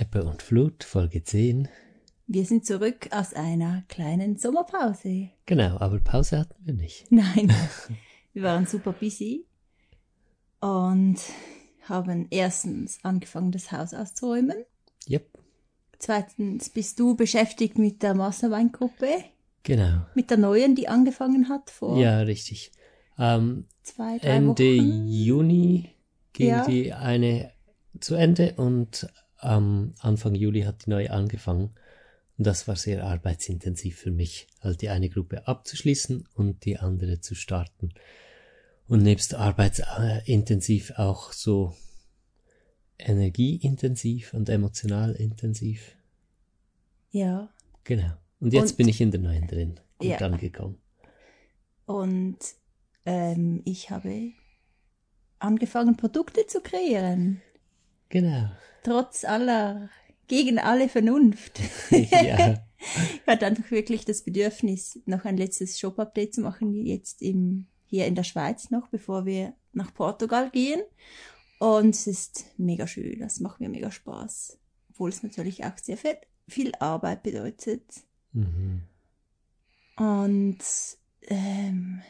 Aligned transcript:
Ebbe 0.00 0.24
und 0.24 0.42
Flut, 0.42 0.82
Folge 0.82 1.22
10. 1.22 1.68
Wir 2.26 2.44
sind 2.46 2.64
zurück 2.64 3.08
aus 3.10 3.34
einer 3.34 3.84
kleinen 3.88 4.38
Sommerpause. 4.38 5.28
Genau, 5.46 5.76
aber 5.78 5.98
Pause 5.98 6.38
hatten 6.38 6.54
wir 6.64 6.72
nicht. 6.72 7.06
Nein, 7.10 7.52
wir 8.32 8.42
waren 8.42 8.66
super 8.66 8.92
busy 8.92 9.44
und 10.60 11.16
haben 11.82 12.28
erstens 12.30 12.98
angefangen, 13.02 13.52
das 13.52 13.72
Haus 13.72 13.92
auszuräumen. 13.92 14.64
Yep, 15.08 15.26
Zweitens 15.98 16.70
bist 16.70 16.98
du 16.98 17.14
beschäftigt 17.14 17.76
mit 17.76 18.02
der 18.02 18.14
Masterweingruppe, 18.14 19.06
genau. 19.64 20.06
mit 20.14 20.30
der 20.30 20.38
neuen, 20.38 20.74
die 20.74 20.88
angefangen 20.88 21.50
hat 21.50 21.68
vor 21.68 21.98
Ja, 21.98 22.20
richtig. 22.20 22.72
Ähm, 23.18 23.66
zwei, 23.82 24.16
drei 24.18 24.28
Ende 24.28 24.64
Wochen. 24.78 25.08
Juni 25.08 25.90
ging 26.32 26.48
Ja. 26.48 26.64
die 26.64 26.94
eine 26.94 27.52
zu 27.98 28.14
Ende 28.14 28.54
und 28.56 29.06
am 29.40 29.94
Anfang 30.00 30.34
Juli 30.34 30.62
hat 30.62 30.86
die 30.86 30.90
neue 30.90 31.10
angefangen. 31.10 31.70
Und 32.38 32.46
das 32.46 32.66
war 32.68 32.76
sehr 32.76 33.04
arbeitsintensiv 33.04 33.98
für 33.98 34.10
mich, 34.10 34.46
halt 34.60 34.80
die 34.82 34.88
eine 34.88 35.08
Gruppe 35.10 35.46
abzuschließen 35.46 36.26
und 36.34 36.64
die 36.64 36.78
andere 36.78 37.20
zu 37.20 37.34
starten. 37.34 37.90
Und 38.88 39.02
nebst 39.02 39.34
arbeitsintensiv 39.34 40.92
auch 40.96 41.32
so 41.32 41.74
energieintensiv 42.98 44.34
und 44.34 44.48
emotional 44.48 45.12
intensiv. 45.12 45.96
Ja, 47.10 47.48
Genau. 47.84 48.12
Und 48.40 48.52
jetzt 48.52 48.72
Und- 48.72 48.76
bin 48.76 48.88
ich 48.88 49.00
in 49.00 49.10
der 49.10 49.20
neuen 49.20 49.46
drin. 49.46 49.80
Gut 49.98 50.08
Ja. 50.08 50.18
angekommen. 50.18 50.78
und 51.86 52.38
ähm, 53.04 53.62
ich 53.64 53.90
habe 53.90 54.30
angefangen, 55.40 55.96
Produkte 55.96 56.46
zu 56.46 56.60
kreieren. 56.60 57.42
Genau. 58.10 58.50
Trotz 58.82 59.24
aller, 59.24 59.88
gegen 60.28 60.58
alle 60.58 60.88
Vernunft. 60.88 61.60
ja. 61.90 62.62
Ich 62.78 63.26
hatte 63.26 63.46
einfach 63.46 63.70
wirklich 63.70 64.04
das 64.04 64.22
Bedürfnis, 64.22 65.00
noch 65.06 65.24
ein 65.24 65.36
letztes 65.36 65.78
Shop-Update 65.78 66.34
zu 66.34 66.40
machen, 66.40 66.74
jetzt 66.86 67.22
im, 67.22 67.66
hier 67.86 68.06
in 68.06 68.14
der 68.14 68.24
Schweiz 68.24 68.70
noch, 68.70 68.88
bevor 68.88 69.26
wir 69.26 69.54
nach 69.72 69.92
Portugal 69.92 70.50
gehen. 70.50 70.80
Und 71.58 71.94
es 71.94 72.06
ist 72.06 72.46
mega 72.56 72.86
schön, 72.86 73.20
das 73.20 73.40
macht 73.40 73.60
mir 73.60 73.68
mega 73.68 73.90
Spaß. 73.90 74.58
Obwohl 74.90 75.10
es 75.10 75.22
natürlich 75.22 75.64
auch 75.64 75.76
sehr 75.76 75.98
viel, 75.98 76.16
viel 76.48 76.72
Arbeit 76.80 77.22
bedeutet. 77.22 77.84
Mhm. 78.32 78.82
Und 79.96 80.58
ähm, 81.28 82.02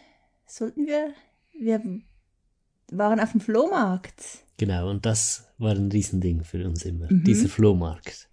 sollten 0.46 0.86
wir, 0.86 1.12
wir 1.58 1.82
waren 2.92 3.20
auf 3.20 3.32
dem 3.32 3.40
Flohmarkt. 3.40 4.44
Genau, 4.60 4.90
und 4.90 5.06
das 5.06 5.48
war 5.56 5.72
ein 5.74 5.90
Riesending 5.90 6.44
für 6.44 6.62
uns 6.66 6.84
immer, 6.84 7.06
Mhm. 7.10 7.24
dieser 7.24 7.48
Flohmarkt. 7.48 8.28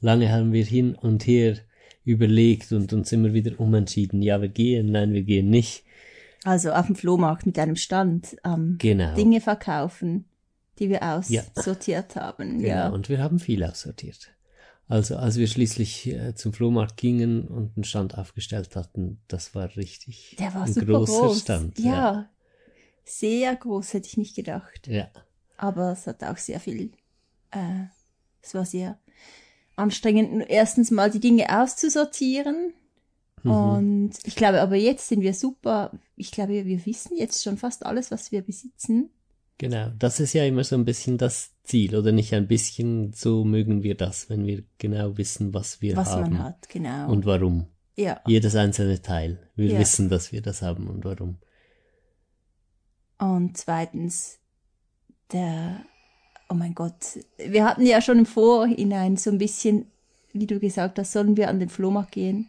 Lange 0.00 0.32
haben 0.32 0.52
wir 0.54 0.64
hin 0.64 0.94
und 0.94 1.26
her 1.26 1.58
überlegt 2.04 2.72
und 2.72 2.92
uns 2.94 3.12
immer 3.12 3.34
wieder 3.34 3.60
umentschieden, 3.60 4.22
ja, 4.22 4.40
wir 4.40 4.48
gehen, 4.48 4.90
nein, 4.92 5.12
wir 5.12 5.22
gehen 5.22 5.50
nicht. 5.50 5.84
Also 6.44 6.70
auf 6.72 6.86
dem 6.86 6.94
Flohmarkt 6.96 7.44
mit 7.44 7.58
einem 7.58 7.76
Stand 7.76 8.36
am 8.42 8.78
Genau. 8.78 9.14
Dinge 9.16 9.42
verkaufen, 9.42 10.24
die 10.78 10.88
wir 10.88 11.00
Ja. 11.28 11.42
aussortiert 11.54 12.16
haben. 12.16 12.58
Genau, 12.60 12.68
Ja. 12.68 12.88
und 12.88 13.10
wir 13.10 13.18
haben 13.22 13.38
viel 13.38 13.62
aussortiert. 13.62 14.30
Also 14.88 15.16
als 15.16 15.36
wir 15.36 15.46
schließlich 15.46 16.06
äh, 16.06 16.34
zum 16.36 16.54
Flohmarkt 16.54 16.96
gingen 16.96 17.48
und 17.48 17.76
einen 17.76 17.84
Stand 17.84 18.16
aufgestellt 18.16 18.76
hatten, 18.76 19.18
das 19.28 19.54
war 19.54 19.76
richtig 19.76 20.36
Der 20.38 20.54
war 20.54 20.62
ein 20.62 20.72
super 20.72 20.86
großer 20.86 21.20
groß. 21.26 21.40
Stand. 21.40 21.78
Ja. 21.80 22.30
Sehr 23.04 23.54
groß, 23.56 23.92
hätte 23.94 24.08
ich 24.08 24.16
nicht 24.16 24.34
gedacht. 24.36 24.86
ja. 24.88 25.08
Aber 25.56 25.92
es 25.92 26.06
hat 26.06 26.22
auch 26.24 26.36
sehr 26.36 26.60
viel, 26.60 26.92
äh, 27.50 27.84
es 28.42 28.54
war 28.54 28.64
sehr 28.64 28.98
anstrengend, 29.76 30.46
erstens 30.48 30.90
mal 30.90 31.10
die 31.10 31.20
Dinge 31.20 31.46
auszusortieren. 31.62 32.72
Mhm. 33.42 33.50
Und 33.50 34.12
ich 34.24 34.36
glaube, 34.36 34.60
aber 34.60 34.76
jetzt 34.76 35.08
sind 35.08 35.20
wir 35.20 35.34
super, 35.34 35.92
ich 36.16 36.30
glaube, 36.30 36.64
wir 36.64 36.86
wissen 36.86 37.16
jetzt 37.16 37.42
schon 37.42 37.56
fast 37.56 37.84
alles, 37.86 38.10
was 38.10 38.32
wir 38.32 38.42
besitzen. 38.42 39.10
Genau, 39.58 39.90
das 39.98 40.20
ist 40.20 40.34
ja 40.34 40.44
immer 40.44 40.64
so 40.64 40.76
ein 40.76 40.84
bisschen 40.84 41.16
das 41.16 41.52
Ziel, 41.62 41.96
oder 41.96 42.12
nicht 42.12 42.34
ein 42.34 42.46
bisschen, 42.46 43.14
so 43.14 43.42
mögen 43.44 43.82
wir 43.82 43.96
das, 43.96 44.28
wenn 44.28 44.46
wir 44.46 44.64
genau 44.76 45.16
wissen, 45.16 45.54
was 45.54 45.80
wir 45.80 45.96
was 45.96 46.10
haben 46.10 46.34
man 46.34 46.44
hat, 46.44 46.68
genau. 46.68 47.10
und 47.10 47.24
warum. 47.24 47.66
ja. 47.96 48.20
Jedes 48.26 48.54
einzelne 48.54 49.00
Teil. 49.00 49.48
Wir 49.54 49.72
Ja. 49.72 49.78
wissen, 49.78 50.10
dass 50.10 50.30
wir 50.30 50.42
das 50.42 50.60
haben 50.60 50.88
und 50.88 51.04
warum. 51.06 51.38
Und 53.18 53.56
zweitens, 53.56 54.38
der, 55.32 55.84
oh 56.48 56.54
mein 56.54 56.74
Gott, 56.74 57.18
wir 57.38 57.64
hatten 57.64 57.84
ja 57.84 58.00
schon 58.00 58.20
im 58.20 58.26
Vorhinein 58.26 59.16
so 59.16 59.30
ein 59.30 59.38
bisschen, 59.38 59.86
wie 60.32 60.46
du 60.46 60.60
gesagt 60.60 60.98
hast, 60.98 61.12
sollen 61.12 61.36
wir 61.36 61.48
an 61.48 61.60
den 61.60 61.68
Flohmarkt 61.68 62.12
gehen, 62.12 62.48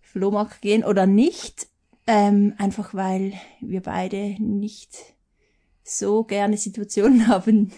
Flohmarkt 0.00 0.60
gehen 0.60 0.84
oder 0.84 1.06
nicht, 1.06 1.68
ähm, 2.06 2.54
einfach 2.58 2.94
weil 2.94 3.34
wir 3.60 3.80
beide 3.80 4.36
nicht 4.42 4.96
so 5.84 6.24
gerne 6.24 6.56
Situationen 6.56 7.26
haben, 7.28 7.72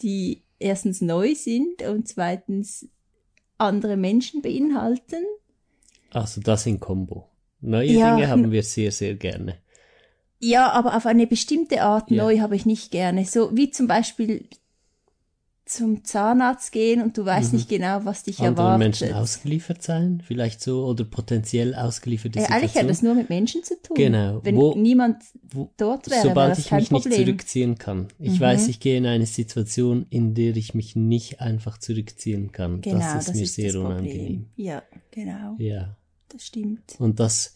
die 0.00 0.42
erstens 0.58 1.00
neu 1.00 1.34
sind 1.34 1.82
und 1.82 2.08
zweitens 2.08 2.88
andere 3.58 3.96
Menschen 3.96 4.42
beinhalten. 4.42 5.24
Also 6.10 6.40
das 6.40 6.66
in 6.66 6.80
Kombo. 6.80 7.28
Neue 7.60 7.92
Ja. 7.92 8.14
Dinge 8.14 8.28
haben 8.28 8.50
wir 8.50 8.62
sehr, 8.62 8.92
sehr 8.92 9.14
gerne. 9.14 9.58
Ja, 10.40 10.70
aber 10.72 10.96
auf 10.96 11.06
eine 11.06 11.26
bestimmte 11.26 11.82
Art 11.82 12.10
Ja. 12.10 12.22
neu 12.24 12.40
habe 12.40 12.56
ich 12.56 12.66
nicht 12.66 12.90
gerne. 12.90 13.24
So 13.24 13.56
wie 13.56 13.70
zum 13.70 13.86
Beispiel 13.86 14.46
zum 15.66 16.04
Zahnarzt 16.04 16.72
gehen 16.72 17.00
und 17.00 17.16
du 17.16 17.24
weißt 17.24 17.52
Mhm. 17.52 17.56
nicht 17.58 17.68
genau, 17.70 18.04
was 18.04 18.22
dich 18.24 18.38
Anderen 18.40 18.56
erwartet. 18.82 19.00
Menschen 19.00 19.12
ausgeliefert 19.14 19.82
sein, 19.82 20.22
vielleicht 20.26 20.60
so, 20.60 20.84
oder 20.84 21.04
potenziell 21.04 21.74
ausgelieferte 21.74 22.38
äh, 22.38 22.42
eigentlich 22.42 22.72
Situation. 22.72 22.82
hat 22.82 22.90
das 22.90 23.02
nur 23.02 23.14
mit 23.14 23.30
Menschen 23.30 23.64
zu 23.64 23.80
tun. 23.80 23.96
Genau. 23.96 24.40
Wenn 24.44 24.56
Wo- 24.56 24.74
niemand 24.74 25.22
Wo- 25.42 25.70
dort 25.78 26.10
wäre, 26.10 26.16
wäre 26.16 26.28
Sobald 26.28 26.50
das 26.50 26.58
ich 26.58 26.70
mich 26.70 26.90
nicht 26.90 27.02
Problem. 27.04 27.12
zurückziehen 27.24 27.78
kann. 27.78 28.08
Ich 28.18 28.32
Mhm. 28.32 28.40
weiß, 28.40 28.68
ich 28.68 28.78
gehe 28.78 28.98
in 28.98 29.06
eine 29.06 29.24
Situation, 29.24 30.04
in 30.10 30.34
der 30.34 30.54
ich 30.54 30.74
mich 30.74 30.96
nicht 30.96 31.40
einfach 31.40 31.78
zurückziehen 31.78 32.52
kann. 32.52 32.82
genau, 32.82 32.98
das 32.98 33.28
ist 33.28 33.34
mir 33.36 33.46
sehr 33.46 33.72
das 33.72 33.76
unangenehm. 33.76 34.46
Ja, 34.56 34.82
genau. 35.12 35.54
Ja. 35.56 35.96
Das 36.28 36.44
stimmt. 36.44 36.94
Und 36.98 37.20
das 37.20 37.53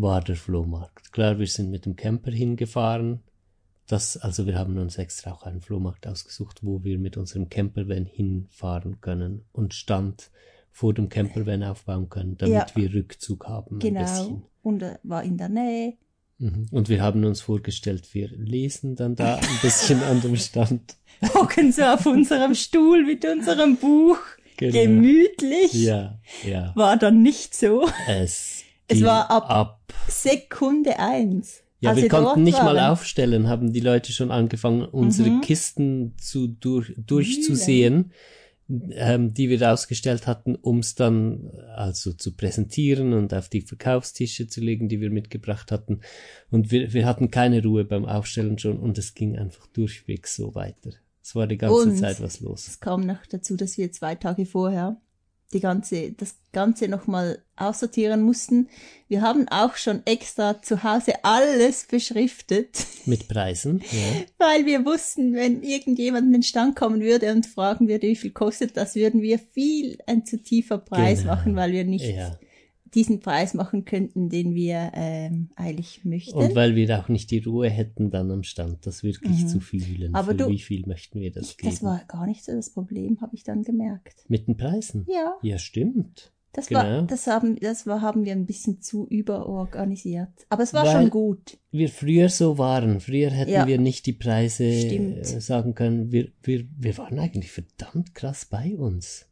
war 0.00 0.20
der 0.22 0.36
Flohmarkt. 0.36 1.12
Klar, 1.12 1.38
wir 1.38 1.46
sind 1.46 1.70
mit 1.70 1.86
dem 1.86 1.96
Camper 1.96 2.30
hingefahren. 2.30 3.20
Das, 3.86 4.16
also 4.16 4.46
wir 4.46 4.56
haben 4.56 4.78
uns 4.78 4.98
extra 4.98 5.32
auch 5.32 5.42
einen 5.42 5.60
Flohmarkt 5.60 6.06
ausgesucht, 6.06 6.60
wo 6.62 6.84
wir 6.84 6.98
mit 6.98 7.16
unserem 7.16 7.48
Campervan 7.48 8.06
hinfahren 8.06 9.00
können 9.00 9.44
und 9.52 9.74
Stand 9.74 10.30
vor 10.70 10.94
dem 10.94 11.08
Campervan 11.08 11.64
aufbauen 11.64 12.08
können, 12.08 12.36
damit 12.38 12.54
Ja. 12.54 12.66
wir 12.76 12.94
Rückzug 12.94 13.46
haben. 13.48 13.76
Ein 13.76 13.80
Genau. 13.80 14.00
bisschen. 14.02 14.42
Und 14.62 14.84
war 15.02 15.24
in 15.24 15.36
der 15.36 15.48
Nähe. 15.48 15.94
Mhm. 16.38 16.68
Und 16.70 16.88
wir 16.88 17.02
haben 17.02 17.24
uns 17.24 17.40
vorgestellt, 17.40 18.14
wir 18.14 18.28
lesen 18.28 18.94
dann 18.94 19.16
da 19.16 19.36
ein 19.36 19.58
bisschen 19.60 20.02
an 20.04 20.20
dem 20.20 20.36
Stand. 20.36 20.96
Hocken 21.34 21.72
so 21.72 21.82
auf 21.82 22.06
unserem 22.06 22.54
Stuhl 22.54 23.04
mit 23.04 23.24
unserem 23.24 23.76
Buch. 23.76 24.18
Genau. 24.56 24.72
Gemütlich. 24.72 25.72
Ja, 25.72 26.18
ja. 26.46 26.72
War 26.76 26.96
dann 26.96 27.22
nicht 27.22 27.54
so. 27.54 27.88
Es, 28.06 28.59
Es 28.90 29.02
war 29.02 29.30
ab- 29.30 29.50
ab. 29.50 29.80
Sekunde 30.08 30.98
eins. 30.98 31.62
Ja, 31.82 31.96
wir 31.96 32.08
konnten 32.08 32.42
nicht 32.42 32.58
mal 32.58 32.76
waren. 32.76 32.90
aufstellen, 32.92 33.48
haben 33.48 33.72
die 33.72 33.80
Leute 33.80 34.12
schon 34.12 34.30
angefangen, 34.30 34.82
unsere 34.84 35.30
Mhm. 35.30 35.40
Kisten 35.40 36.14
zu 36.18 36.46
durch, 36.46 36.92
durchzusehen, 36.96 38.12
ähm, 38.92 39.32
die 39.32 39.48
wir 39.48 39.72
ausgestellt 39.72 40.26
hatten, 40.26 40.56
um 40.56 40.80
es 40.80 40.94
dann 40.94 41.50
also 41.74 42.12
zu 42.12 42.36
präsentieren 42.36 43.14
und 43.14 43.32
auf 43.32 43.48
die 43.48 43.62
Verkaufstische 43.62 44.46
zu 44.46 44.60
legen, 44.60 44.88
die 44.90 45.00
wir 45.00 45.10
mitgebracht 45.10 45.72
hatten. 45.72 46.00
Und 46.50 46.70
wir, 46.70 46.92
wir 46.92 47.06
hatten 47.06 47.30
keine 47.30 47.62
Ruhe 47.62 47.84
beim 47.84 48.04
Aufstellen 48.04 48.58
schon 48.58 48.78
und 48.78 48.98
es 48.98 49.14
ging 49.14 49.38
einfach 49.38 49.66
durchweg 49.68 50.26
so 50.26 50.54
weiter. 50.54 50.90
Es 51.22 51.34
war 51.34 51.46
die 51.46 51.56
ganze 51.58 51.76
Und 51.76 51.96
Zeit 51.96 52.20
was 52.20 52.40
los. 52.40 52.68
Es 52.68 52.80
kam 52.80 53.00
noch 53.06 53.24
dazu, 53.30 53.56
dass 53.56 53.78
wir 53.78 53.90
zwei 53.90 54.14
Tage 54.16 54.44
vorher 54.46 55.00
die 55.52 55.60
ganze, 55.60 56.12
das 56.12 56.36
Ganze 56.52 56.88
nochmal 56.88 57.42
aussortieren 57.56 58.22
mussten. 58.22 58.68
Wir 59.08 59.22
haben 59.22 59.48
auch 59.48 59.76
schon 59.76 60.02
extra 60.04 60.62
zu 60.62 60.82
Hause 60.84 61.24
alles 61.24 61.86
beschriftet, 61.90 62.86
Mit 63.06 63.28
Preisen, 63.28 63.82
ja. 63.90 64.22
weil 64.46 64.66
wir 64.66 64.84
wussten, 64.84 65.34
wenn 65.34 65.62
irgendjemand 65.62 66.26
in 66.26 66.32
den 66.32 66.42
Stand 66.42 66.76
kommen 66.76 67.00
würde 67.00 67.32
und 67.32 67.46
fragen 67.46 67.88
würde, 67.88 68.06
wie 68.08 68.16
viel 68.16 68.30
kostet 68.30 68.76
das, 68.76 68.94
würden 68.94 69.22
wir 69.22 69.38
viel 69.38 69.98
ein 70.06 70.24
zu 70.24 70.40
tiefer 70.42 70.78
Preis 70.78 71.20
Genau. 71.22 71.34
machen, 71.34 71.56
weil 71.56 71.72
wir 71.72 71.84
nicht 71.84 72.04
ja. 72.06 72.38
Diesen 72.94 73.20
Preis 73.20 73.54
machen 73.54 73.84
könnten, 73.84 74.28
den 74.28 74.54
wir 74.54 74.90
ähm, 74.94 75.50
eigentlich 75.56 76.04
möchten. 76.04 76.36
Und 76.36 76.54
weil 76.54 76.74
wir 76.74 76.98
auch 76.98 77.08
nicht 77.08 77.30
die 77.30 77.38
Ruhe 77.38 77.68
hätten 77.70 78.10
dann 78.10 78.30
am 78.30 78.42
Stand, 78.42 78.86
das 78.86 79.02
wirklich 79.02 79.42
Mhm. 79.44 79.48
zu 79.48 79.60
fühlen. 79.60 80.14
Aber 80.14 80.32
Für 80.32 80.34
du- 80.36 80.48
wie 80.48 80.58
viel 80.58 80.84
möchten 80.86 81.20
wir 81.20 81.30
das 81.32 81.50
ich, 81.50 81.56
geben? 81.58 81.70
das 81.72 81.82
war 81.82 82.02
gar 82.08 82.26
nicht 82.26 82.44
so 82.44 82.52
das 82.52 82.70
Problem, 82.70 83.20
habe 83.20 83.34
ich 83.34 83.44
dann 83.44 83.62
gemerkt. 83.62 84.24
Mit 84.28 84.48
den 84.48 84.56
Preisen? 84.56 85.06
Ja. 85.08 85.34
Ja, 85.42 85.58
stimmt. 85.58 86.32
Das 86.52 86.66
Genau. 86.66 86.80
war, 86.80 87.02
das 87.02 87.28
haben, 87.28 87.60
das 87.60 87.86
war, 87.86 88.02
haben 88.02 88.24
wir 88.24 88.32
ein 88.32 88.44
bisschen 88.44 88.80
zu 88.82 89.06
überorganisiert. 89.08 90.30
Aber 90.48 90.62
es 90.62 90.74
war 90.74 90.84
Weil- 90.84 90.92
schon 91.02 91.10
gut. 91.10 91.58
wir 91.70 91.88
früher 91.88 92.28
so 92.28 92.58
waren. 92.58 92.98
Früher 93.00 93.30
hätten 93.30 93.52
Ja. 93.52 93.66
wir 93.66 93.78
nicht 93.78 94.06
die 94.06 94.12
Preise 94.12 94.70
Stimmt. 94.72 95.18
äh, 95.18 95.40
sagen 95.40 95.74
können. 95.74 96.10
Wir, 96.12 96.28
wir, 96.42 96.66
wir 96.76 96.98
waren 96.98 97.18
eigentlich 97.20 97.52
verdammt 97.52 98.14
krass 98.14 98.46
bei 98.46 98.76
uns. 98.76 99.26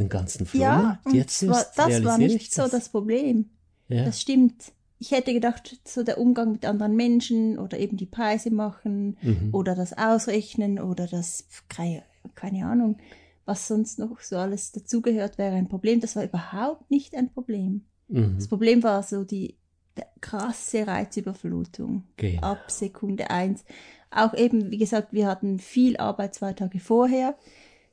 Den 0.00 0.08
ganzen 0.08 0.46
Flohmarkt. 0.46 1.06
und 1.06 1.14
Jetzt 1.14 1.42
das 1.42 1.48
war, 1.48 1.56
erst 1.58 1.78
das 1.78 2.04
war 2.04 2.18
nicht 2.18 2.34
ich 2.36 2.50
so 2.50 2.66
das 2.68 2.88
Problem. 2.88 3.50
Ja. 3.88 4.04
Das 4.04 4.20
stimmt. 4.20 4.72
Ich 4.98 5.12
hätte 5.12 5.32
gedacht, 5.32 5.80
so 5.86 6.02
der 6.02 6.18
Umgang 6.18 6.52
mit 6.52 6.64
anderen 6.66 6.94
Menschen 6.94 7.58
oder 7.58 7.78
eben 7.78 7.96
die 7.96 8.06
Preise 8.06 8.50
machen 8.50 9.16
Mhm. 9.22 9.48
oder 9.52 9.74
das 9.74 9.96
Ausrechnen 9.96 10.78
oder 10.78 11.06
das, 11.06 11.46
keine, 11.68 12.66
Ahnung, 12.66 12.98
was 13.46 13.66
sonst 13.66 13.98
noch 13.98 14.20
so 14.20 14.36
alles 14.36 14.72
dazugehört, 14.72 15.38
wäre 15.38 15.54
ein 15.54 15.68
Problem. 15.68 16.00
Das 16.00 16.16
war 16.16 16.24
überhaupt 16.24 16.90
nicht 16.90 17.14
ein 17.14 17.32
Problem. 17.32 17.86
Mhm. 18.08 18.34
Das 18.36 18.48
Problem 18.48 18.82
war 18.82 19.02
so 19.02 19.24
die 19.24 19.56
krasse 20.20 20.86
Reizüberflutung 20.86 22.04
Genau. 22.16 22.42
ab 22.42 22.70
Sekunde 22.70 23.30
eins. 23.30 23.64
Auch 24.10 24.34
eben, 24.34 24.70
wie 24.70 24.78
gesagt, 24.78 25.12
wir 25.12 25.26
hatten 25.28 25.58
viel 25.58 25.96
Arbeit 25.96 26.34
zwei 26.34 26.52
Tage 26.52 26.80
vorher. 26.80 27.36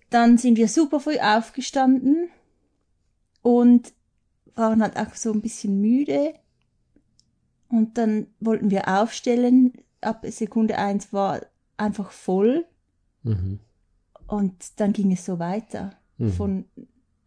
Dann 0.09 0.37
sind 0.37 0.57
wir 0.57 0.67
super 0.67 0.99
früh 0.99 1.19
aufgestanden 1.19 2.29
und 3.41 3.93
waren 4.55 4.81
halt 4.81 4.97
auch 4.97 5.13
so 5.15 5.31
ein 5.31 5.41
bisschen 5.41 5.79
müde. 5.81 6.33
Und 7.69 7.97
dann 7.97 8.27
wollten 8.39 8.71
wir 8.71 8.87
aufstellen. 8.87 9.73
Ab 10.01 10.25
Sekunde 10.27 10.77
eins 10.77 11.11
war 11.11 11.41
einfach 11.75 12.11
voll. 12.11 12.65
Mhm. 13.23 13.59
Und 14.27 14.79
dann 14.79 14.93
ging 14.93 15.11
es 15.11 15.25
so 15.25 15.39
weiter. 15.39 15.91
Mhm. 16.17 16.31
Von 16.31 16.65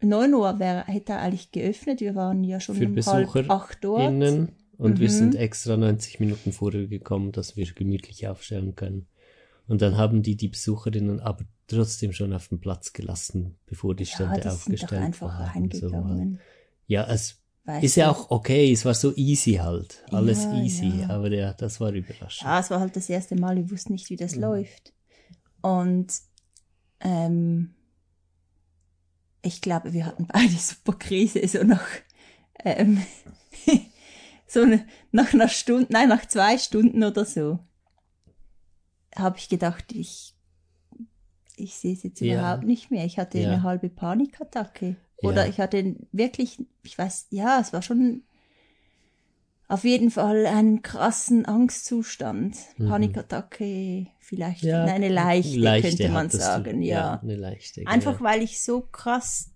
9 0.01 0.33
Uhr 0.33 0.59
wär, 0.59 0.85
hätte 0.85 1.13
er 1.13 1.21
eigentlich 1.21 1.51
geöffnet. 1.51 2.01
Wir 2.01 2.15
waren 2.15 2.43
ja 2.43 2.59
schon 2.59 2.75
Für 2.75 2.85
um 2.87 2.95
Besucher 2.95 3.33
halb 3.33 3.49
acht 3.49 3.83
dort. 3.83 4.11
Innen. 4.11 4.53
Und 4.77 4.99
wir 4.99 5.09
Mhm. 5.09 5.13
sind 5.13 5.35
extra 5.35 5.77
90 5.77 6.19
Minuten 6.19 6.51
vorher 6.51 6.87
gekommen, 6.87 7.31
dass 7.31 7.55
wir 7.55 7.65
gemütlich 7.71 8.27
aufstellen 8.27 8.75
können. 8.75 9.05
Und 9.67 9.83
dann 9.83 9.95
haben 9.95 10.23
die 10.23 10.35
die 10.35 10.47
Besucherinnen 10.47 11.19
aber 11.19 11.45
trotzdem 11.71 12.13
schon 12.13 12.33
auf 12.33 12.47
den 12.49 12.59
Platz 12.59 12.93
gelassen, 12.93 13.57
bevor 13.65 13.95
die 13.95 14.03
Ja, 14.05 14.15
Stände 14.15 14.41
doch 14.41 14.51
aufgestellt 14.53 15.01
einfach 15.01 15.39
waren. 15.39 15.71
So. 15.71 15.91
Ja, 16.87 17.07
es 17.09 17.37
Weißt 17.63 17.83
ist 17.83 17.95
ja 17.95 18.11
du? 18.11 18.17
auch 18.17 18.31
okay, 18.31 18.71
es 18.71 18.85
war 18.85 18.93
so 18.93 19.13
easy 19.15 19.53
halt. 19.53 20.03
Alles 20.11 20.43
Ja, 20.45 20.51
easy, 20.51 21.01
ja. 21.01 21.09
aber 21.09 21.31
ja, 21.31 21.53
das 21.53 21.79
war 21.79 21.91
überraschend. 21.91 22.41
Ja, 22.41 22.59
es 22.59 22.69
war 22.69 22.79
halt 22.79 22.95
das 22.95 23.09
erste 23.09 23.35
Mal, 23.35 23.55
wir 23.55 23.69
wussten 23.71 23.93
nicht, 23.93 24.09
wie 24.09 24.15
das 24.15 24.35
Mhm. 24.35 24.41
läuft. 24.41 24.93
Und 25.61 26.13
ähm, 27.01 27.75
ich 29.41 29.61
glaube, 29.61 29.93
wir 29.93 30.05
hatten 30.05 30.27
beide 30.27 30.53
super 30.57 30.93
Krise, 30.93 31.47
so 31.47 31.63
nach, 31.63 31.87
ähm, 32.63 33.01
so 34.47 34.65
nach 35.11 35.33
einer 35.33 35.47
Stunde, 35.49 35.87
nein, 35.91 36.09
nach 36.09 36.25
zwei 36.27 36.57
Stunden 36.57 37.03
oder 37.03 37.25
so, 37.25 37.59
habe 39.15 39.37
ich 39.37 39.49
gedacht, 39.49 39.91
ich, 39.93 40.33
ich 41.61 41.75
sehe 41.75 41.93
es 41.93 42.03
jetzt 42.03 42.19
Ja. 42.21 42.39
überhaupt 42.39 42.63
nicht 42.63 42.91
mehr. 42.91 43.05
Ich 43.05 43.17
hatte 43.17 43.39
Ja. 43.39 43.49
eine 43.51 43.63
halbe 43.63 43.89
Panikattacke. 43.89 44.95
Oder 45.17 45.43
Ja. 45.45 45.49
ich 45.49 45.59
hatte 45.59 45.95
wirklich, 46.11 46.57
ich 46.83 46.97
weiß, 46.97 47.27
ja, 47.29 47.59
es 47.59 47.71
war 47.73 47.81
schon 47.81 48.23
auf 49.67 49.83
jeden 49.85 50.11
Fall 50.11 50.45
einen 50.47 50.81
krassen 50.81 51.45
Angstzustand. 51.45 52.57
Mhm. 52.77 52.89
Panikattacke, 52.89 54.07
vielleicht 54.19 54.63
Ja, 54.63 54.83
eine 54.85 55.07
leichte, 55.07 55.59
könnte 55.81 56.09
man 56.09 56.25
hattest 56.25 56.33
du. 56.35 56.39
sagen, 56.39 56.81
ja. 56.81 57.19
eine 57.21 57.35
leichte. 57.37 57.87
Einfach 57.87 58.17
genau. 58.17 58.29
weil 58.29 58.41
ich 58.41 58.61
so 58.61 58.81
krass 58.81 59.51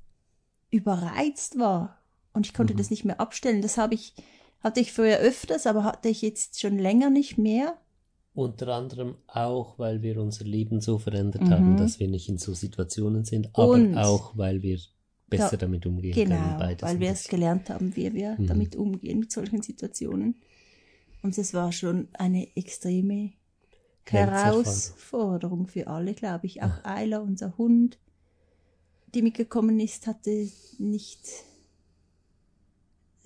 überreizt 0.69 1.57
war 1.59 1.97
und 2.33 2.45
ich 2.45 2.53
konnte 2.53 2.73
Mhm. 2.73 2.77
das 2.77 2.89
nicht 2.91 3.03
mehr 3.05 3.19
abstellen. 3.19 3.61
Das 3.61 3.77
habe 3.77 3.93
ich, 3.95 4.13
hatte 4.61 4.79
ich 4.79 4.93
früher 4.93 5.17
öfters, 5.17 5.67
aber 5.67 5.83
hatte 5.83 6.09
ich 6.09 6.21
jetzt 6.21 6.59
schon 6.61 6.77
länger 6.77 7.09
nicht 7.09 7.37
mehr. 7.37 7.77
Unter 8.35 8.67
anderem 8.75 9.15
auch, 9.27 9.79
weil 9.79 10.01
wir 10.01 10.19
unser 10.21 10.43
Leben 10.45 10.81
so 10.81 10.97
verändert 10.99 11.43
Mhm. 11.43 11.49
haben, 11.51 11.77
dass 11.77 11.99
wir 11.99 12.07
nicht 12.09 12.27
in 12.29 12.37
so 12.37 12.53
Situationen 12.53 13.23
sind, 13.25 13.49
aber 13.53 13.69
Und- 13.69 13.97
auch, 13.97 14.37
weil 14.37 14.61
wir 14.61 14.77
besser 15.27 15.53
Ja, 15.53 15.57
damit 15.57 15.85
umgehen 15.85 16.13
können. 16.13 16.29
Genau, 16.29 16.59
Beides 16.59 16.83
weil 16.87 16.99
wir 16.99 17.09
es 17.11 17.27
gelernt 17.27 17.69
haben, 17.69 17.95
wie 17.95 18.13
wir 18.13 18.35
Mhm. 18.37 18.47
damit 18.47 18.75
umgehen 18.75 19.19
mit 19.19 19.31
solchen 19.31 19.61
Situationen. 19.61 20.35
Und 21.23 21.37
es 21.37 21.53
war 21.53 21.71
schon 21.71 22.09
eine 22.13 22.55
extreme. 22.55 23.31
Herausforderung 24.07 25.67
für 25.67 25.87
alle, 25.87 26.13
glaube 26.13 26.45
ich. 26.45 26.61
Auch 26.61 26.83
Eiler, 26.83 27.23
unser 27.23 27.57
Hund, 27.57 27.97
die 29.13 29.21
mitgekommen 29.21 29.79
ist, 29.79 30.05
hatte 30.07 30.47
nicht 30.77 31.19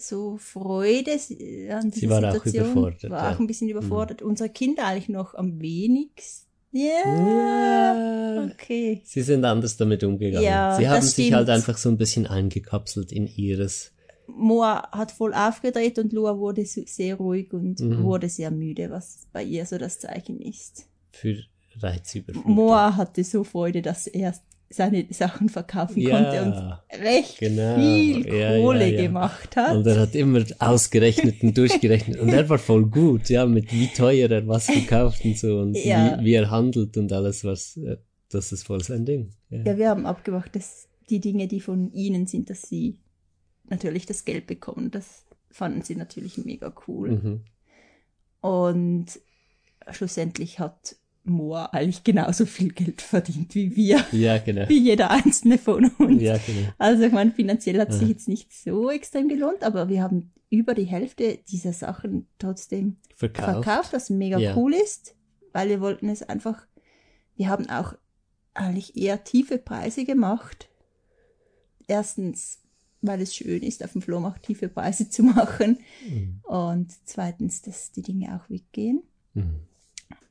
so 0.02 0.38
Freude 0.38 1.12
an 1.12 1.92
dieser 1.92 1.92
Sie 1.92 2.10
war 2.10 2.24
auch 2.24 2.34
Situation. 2.44 2.66
überfordert, 2.72 3.10
War 3.10 3.30
ja. 3.30 3.36
auch 3.36 3.40
ein 3.40 3.48
bisschen 3.48 3.70
überfordert. 3.70 4.22
Unsere 4.22 4.50
Kinder 4.50 4.86
eigentlich 4.86 5.10
noch 5.10 5.34
am 5.36 5.60
wenigsten. 5.62 6.48
Ja, 6.72 6.84
Ja. 7.06 8.50
okay. 8.54 9.02
Sie 9.04 9.22
sind 9.22 9.44
anders 9.46 9.76
damit 9.78 10.04
umgegangen. 10.04 10.46
Ja, 10.46 10.76
Sie 10.78 10.88
haben 10.88 11.02
sich 11.02 11.34
halt 11.34 11.50
einfach 11.50 11.78
so 11.78 11.90
ein 11.90 11.98
bisschen 11.98 12.28
eingekapselt 12.28 13.12
in 13.12 13.26
ihres. 13.28 13.92
Moa 14.28 14.88
hat 14.92 15.12
voll 15.12 15.34
aufgedreht 15.34 15.98
und 15.98 16.14
Lua 16.14 16.38
wurde 16.38 16.64
sehr 16.66 17.16
ruhig 17.16 17.52
und 17.54 17.80
Mhm. 17.80 18.04
wurde 18.04 18.30
sehr 18.30 18.52
müde, 18.52 18.92
was 18.92 19.28
bei 19.34 19.44
ihr 19.44 19.66
so 19.66 19.78
das 19.80 20.00
Zeichen 20.00 20.40
ist. 20.40 20.86
für 21.12 21.38
Reizüberflutung. 21.82 22.52
Moa 22.54 22.96
hatte 22.96 23.24
so 23.24 23.44
Freude, 23.44 23.82
dass 23.82 24.06
er 24.06 24.34
seine 24.70 25.08
Sachen 25.10 25.50
verkaufen 25.50 26.00
Ja, 26.02 26.22
konnte 26.22 26.44
und 26.44 27.02
recht 27.04 27.40
genau. 27.40 27.76
viel 27.76 28.28
Ja, 28.28 28.34
ja, 28.54 28.62
Kohle 28.62 28.94
ja. 28.94 29.02
gemacht 29.02 29.56
hat. 29.56 29.76
Und 29.76 29.88
er 29.88 30.00
hat 30.00 30.16
immer 30.16 30.44
ausgerechnet 30.60 31.42
und 31.42 31.58
durchgerechnet. 31.58 32.20
Und 32.20 32.30
er 32.30 32.48
war 32.48 32.60
voll 32.60 32.86
gut, 32.86 33.30
ja, 33.30 33.46
mit 33.46 33.72
wie 33.72 33.88
teuer 33.88 34.30
er 34.30 34.48
was 34.48 34.66
verkauft 34.66 35.26
und 35.26 35.38
so 35.38 35.60
und 35.60 35.74
wie, 35.74 36.26
wie 36.26 36.34
er 36.34 36.52
handelt 36.52 36.96
und 36.98 37.12
alles, 37.12 37.44
was, 37.44 37.78
äh, 37.78 37.98
das 38.30 38.52
ist 38.52 38.64
voll 38.64 38.84
sein 38.84 39.06
Ding. 39.06 39.32
Ja. 39.50 39.64
ja, 39.64 39.78
wir 39.78 39.90
haben 39.90 40.06
abgemacht, 40.06 40.56
dass 40.56 40.88
die 41.10 41.20
Dinge, 41.20 41.48
die 41.48 41.62
von 41.62 41.92
ihnen 41.92 42.28
sind, 42.28 42.52
dass 42.52 42.62
sie 42.62 43.00
natürlich 43.70 44.06
das 44.06 44.24
Geld 44.24 44.46
bekommen. 44.46 44.92
Das 44.92 45.26
fanden 45.50 45.82
sie 45.82 45.96
natürlich 45.96 46.38
mega 46.38 46.72
cool. 46.88 47.12
Mhm. 47.12 47.42
Und 48.42 49.08
schlussendlich 49.92 50.60
hat 50.60 50.96
Moa 51.30 51.66
eigentlich 51.68 52.04
genauso 52.04 52.46
viel 52.46 52.72
Geld 52.74 53.02
verdient 53.02 53.56
wie 53.56 53.76
wir. 53.76 54.04
ja, 54.12 54.38
genau. 54.40 54.68
wie 54.70 54.80
jeder 54.80 55.12
einzelne 55.12 55.58
von 55.58 55.86
uns. 55.98 56.22
Ja, 56.22 56.38
genau. 56.38 56.68
Also 56.78 57.04
ich 57.04 57.12
meine, 57.14 57.32
finanziell 57.32 57.80
hat 57.80 57.90
es 57.90 57.96
sich 58.00 58.08
Ja. 58.10 58.14
jetzt 58.14 58.28
nicht 58.28 58.52
so 58.54 58.90
extrem 58.90 59.28
gelohnt, 59.30 59.64
aber 59.64 59.88
wir 59.90 60.02
haben 60.04 60.32
über 60.50 60.74
die 60.74 60.86
Hälfte 60.86 61.38
dieser 61.50 61.74
Sachen 61.74 62.28
trotzdem 62.40 62.98
Verkauft. 63.16 63.64
verkauft, 63.64 63.94
was 63.94 64.10
mega 64.10 64.38
Ja. 64.40 64.56
cool 64.58 64.74
ist, 64.74 65.16
weil 65.54 65.70
wir 65.70 65.80
wollten 65.82 66.10
es 66.10 66.24
einfach, 66.24 66.66
wir 67.36 67.50
haben 67.50 67.70
auch 67.70 67.94
eigentlich 68.56 68.98
eher 68.98 69.24
tiefe 69.24 69.58
Preise 69.60 70.06
gemacht. 70.06 70.70
Erstens, 71.88 72.60
weil 73.02 73.22
es 73.22 73.34
schön 73.36 73.64
ist, 73.64 73.84
auf 73.84 73.94
dem 73.94 74.02
Flohmarkt 74.02 74.46
tiefe 74.46 74.68
Preise 74.70 75.10
zu 75.10 75.24
machen 75.24 75.80
Mhm. 76.08 76.40
und 76.44 76.92
zweitens, 77.06 77.62
dass 77.62 77.92
die 77.92 78.02
Dinge 78.02 78.36
auch 78.36 78.50
weggehen. 78.50 79.04
Mhm. 79.34 79.60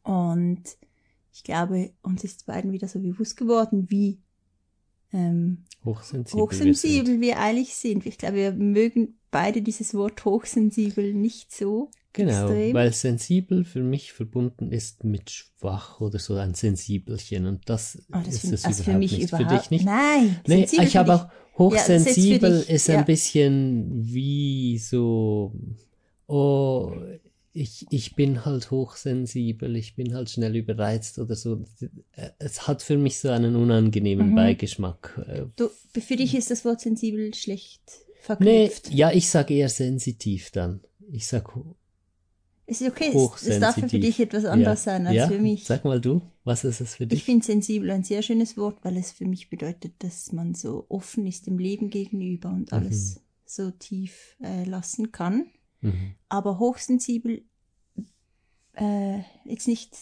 Und 0.03 0.63
ich 1.33 1.43
glaube, 1.45 1.93
uns 2.03 2.25
ist 2.25 2.47
beiden 2.47 2.73
wieder 2.73 2.89
so 2.89 3.01
bewusst 3.01 3.37
geworden, 3.37 3.87
wie 3.91 4.21
ähm, 5.13 5.65
Hochsensibel. 5.85 6.43
hochsensibel 6.43 7.21
wir, 7.21 7.39
eigentlich 7.39 7.75
sind. 7.75 8.05
Ich 8.07 8.19
glaube, 8.19 8.37
wir 8.37 8.53
mögen 8.53 9.19
beide 9.31 9.63
dieses 9.63 9.95
Wort 9.95 10.25
hochsensibel 10.25 11.15
nicht 11.15 11.55
so 11.55 11.91
Genau, 12.15 12.49
extrem. 12.49 12.75
weil 12.75 12.93
sensibel 12.93 13.65
für 13.65 13.83
mich 13.83 14.13
verbunden 14.13 14.73
ist 14.73 15.05
mit 15.05 15.31
schwach 15.31 16.01
oder 16.01 16.19
so 16.19 16.35
ein 16.35 16.55
Sensibelchen 16.55 17.47
und 17.47 17.69
das, 17.69 17.99
Oh, 18.13 18.19
das 18.25 18.35
ist 18.35 18.41
find, 18.41 18.53
es 18.55 18.65
also 18.65 18.83
überhaupt 18.83 18.95
für 18.95 18.99
mich 18.99 19.13
nicht. 19.13 19.29
überhaupt 19.29 19.51
Für 19.51 19.57
dich 19.59 19.71
nicht? 19.71 19.85
Nein, 19.85 20.41
Nee, 20.47 20.67
ich 20.71 20.97
habe 20.97 21.15
auch 21.15 21.29
hochsensibel 21.59 22.51
Ja, 22.51 22.59
ist 22.59 22.71
ist 22.71 22.91
ein 22.91 22.97
ja. 22.97 23.03
bisschen 23.03 23.91
wie 24.05 24.79
so, 24.79 25.53
oh, 26.27 26.93
ich, 27.61 27.87
ich 27.91 28.15
bin 28.15 28.45
halt 28.45 28.71
hochsensibel, 28.71 29.75
ich 29.77 29.95
bin 29.97 30.15
halt 30.15 30.31
schnell 30.31 30.57
überreizt 30.57 31.19
oder 31.19 31.35
so. 31.35 31.65
Es 32.39 32.67
hat 32.69 32.83
für 32.83 32.97
mich 32.97 33.19
so 33.19 33.29
einen 33.31 33.57
unangenehmen 33.57 34.31
Mhm. 34.31 34.35
Beigeschmack. 34.35 35.25
Äh, 35.29 35.47
Du, 35.57 35.69
für 36.01 36.17
dich 36.17 36.35
ist 36.35 36.51
das 36.51 36.65
Wort 36.65 36.81
sensibel 36.81 37.35
schlecht 37.35 37.83
Nee, 38.41 38.69
verknüpft. 38.69 38.91
ja, 38.93 39.11
ich 39.13 39.29
sage 39.29 39.55
eher 39.55 39.69
sensitiv 39.69 40.51
dann. 40.51 40.81
Ich 41.11 41.27
sag 41.27 41.55
ho- 41.55 41.77
Es 42.67 42.81
ist 42.83 42.91
okay, 42.91 43.11
es- 43.15 43.61
darf 43.61 43.77
für 43.77 43.87
dich 43.99 44.21
etwas 44.21 44.45
anderes 44.45 44.85
ja. 44.85 44.93
sein 44.93 45.07
als 45.07 45.17
ja? 45.17 45.29
für 45.29 45.39
mich. 45.39 45.65
Sag 45.65 45.85
mal 45.85 46.01
du, 46.01 46.21
was 46.45 46.65
ist 46.65 46.81
es 46.81 46.97
für 46.97 47.05
Ich 47.05 47.09
dich? 47.11 47.25
finde 47.25 47.45
sensibel 47.47 47.91
ein 47.91 48.05
sehr 48.05 48.21
schönes 48.23 48.57
Wort, 48.57 48.79
weil 48.85 48.97
es 48.99 49.11
für 49.13 49.25
mich 49.27 49.49
bedeutet, 49.49 49.95
dass 50.01 50.33
man 50.33 50.55
so 50.55 50.85
offen 50.89 51.27
ist 51.27 51.47
dem 51.47 51.59
Leben 51.59 51.89
gegenüber 51.91 52.51
und 52.51 52.73
alles 52.73 53.23
so 53.47 53.71
tief 53.71 54.37
äh, 54.43 54.65
lassen 54.65 55.11
kann. 55.13 55.47
Mhm. 55.81 56.15
Aber 56.29 56.59
hochsensibel, 56.59 57.45
äh, 58.79 59.21
jetzt 59.45 59.69
nicht 59.69 59.97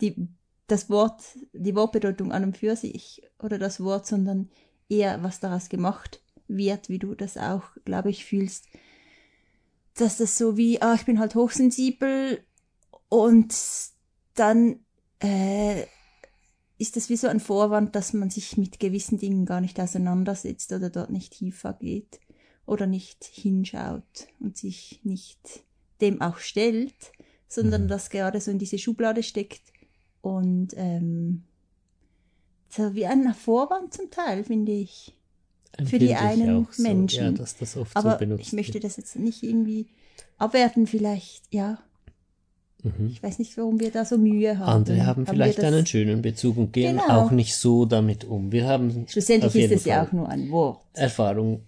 die, 0.00 0.28
das 0.66 0.90
Wort, 0.90 1.22
die 1.52 1.74
Wortbedeutung 1.74 2.32
an 2.32 2.44
und 2.44 2.56
für 2.56 2.76
sich 2.76 3.22
oder 3.38 3.58
das 3.58 3.80
Wort, 3.80 4.06
sondern 4.06 4.50
eher, 4.88 5.22
was 5.22 5.40
daraus 5.40 5.68
gemacht 5.68 6.22
wird, 6.48 6.88
wie 6.88 6.98
du 6.98 7.14
das 7.14 7.36
auch, 7.36 7.64
glaube 7.84 8.10
ich, 8.10 8.24
fühlst, 8.24 8.66
dass 9.94 10.18
das 10.18 10.36
so 10.36 10.56
wie, 10.56 10.80
ah, 10.82 10.94
ich 10.94 11.04
bin 11.04 11.18
halt 11.18 11.34
hochsensibel 11.34 12.44
und 13.08 13.54
dann 14.34 14.80
äh, 15.20 15.84
ist 16.78 16.96
das 16.96 17.10
wie 17.10 17.16
so 17.16 17.28
ein 17.28 17.40
Vorwand, 17.40 17.94
dass 17.94 18.12
man 18.12 18.30
sich 18.30 18.56
mit 18.56 18.80
gewissen 18.80 19.18
Dingen 19.18 19.44
gar 19.44 19.60
nicht 19.60 19.78
auseinandersetzt 19.80 20.72
oder 20.72 20.90
dort 20.90 21.10
nicht 21.10 21.34
tiefer 21.34 21.74
geht 21.74 22.20
oder 22.66 22.86
nicht 22.86 23.24
hinschaut 23.24 24.28
und 24.38 24.56
sich 24.56 25.00
nicht 25.02 25.64
dem 26.00 26.22
auch 26.22 26.38
stellt, 26.38 27.12
sondern 27.50 27.84
mhm. 27.84 27.88
das 27.88 28.08
gerade 28.08 28.40
so 28.40 28.50
in 28.50 28.58
diese 28.58 28.78
Schublade 28.78 29.22
steckt 29.22 29.72
und 30.22 30.68
ähm, 30.76 31.42
so 32.68 32.94
wie 32.94 33.06
ein 33.06 33.34
Vorwand 33.34 33.92
zum 33.92 34.10
Teil, 34.10 34.44
finde 34.44 34.72
ich. 34.72 35.12
Für 35.84 35.98
die 35.98 36.14
einen 36.14 36.66
so. 36.70 36.82
Menschen. 36.82 37.24
Ja, 37.24 37.30
dass 37.32 37.56
das 37.56 37.76
oft 37.76 37.96
Aber 37.96 38.18
so 38.18 38.36
ich 38.36 38.52
möchte 38.52 38.80
das 38.80 38.96
jetzt 38.96 39.16
nicht 39.16 39.42
irgendwie 39.42 39.86
abwerten, 40.38 40.86
vielleicht, 40.86 41.42
ja. 41.50 41.78
Mhm. 42.82 43.08
Ich 43.08 43.22
weiß 43.22 43.38
nicht, 43.38 43.56
warum 43.56 43.80
wir 43.80 43.90
da 43.90 44.04
so 44.04 44.18
Mühe 44.18 44.58
haben. 44.58 44.68
Andere 44.68 45.06
haben, 45.06 45.26
haben 45.26 45.26
vielleicht 45.26 45.60
einen 45.60 45.86
schönen 45.86 46.22
Bezug 46.22 46.56
und 46.56 46.72
gehen 46.72 46.98
genau. 46.98 47.22
auch 47.22 47.30
nicht 47.30 47.56
so 47.56 47.84
damit 47.84 48.24
um. 48.24 48.52
Wir 48.52 48.66
haben 48.66 49.06
Schlussendlich 49.08 49.54
ist 49.54 49.72
es 49.72 49.84
ja 49.84 50.04
auch 50.04 50.12
nur 50.12 50.28
ein 50.28 50.50
Wort. 50.50 50.82
Erfahrung 50.94 51.62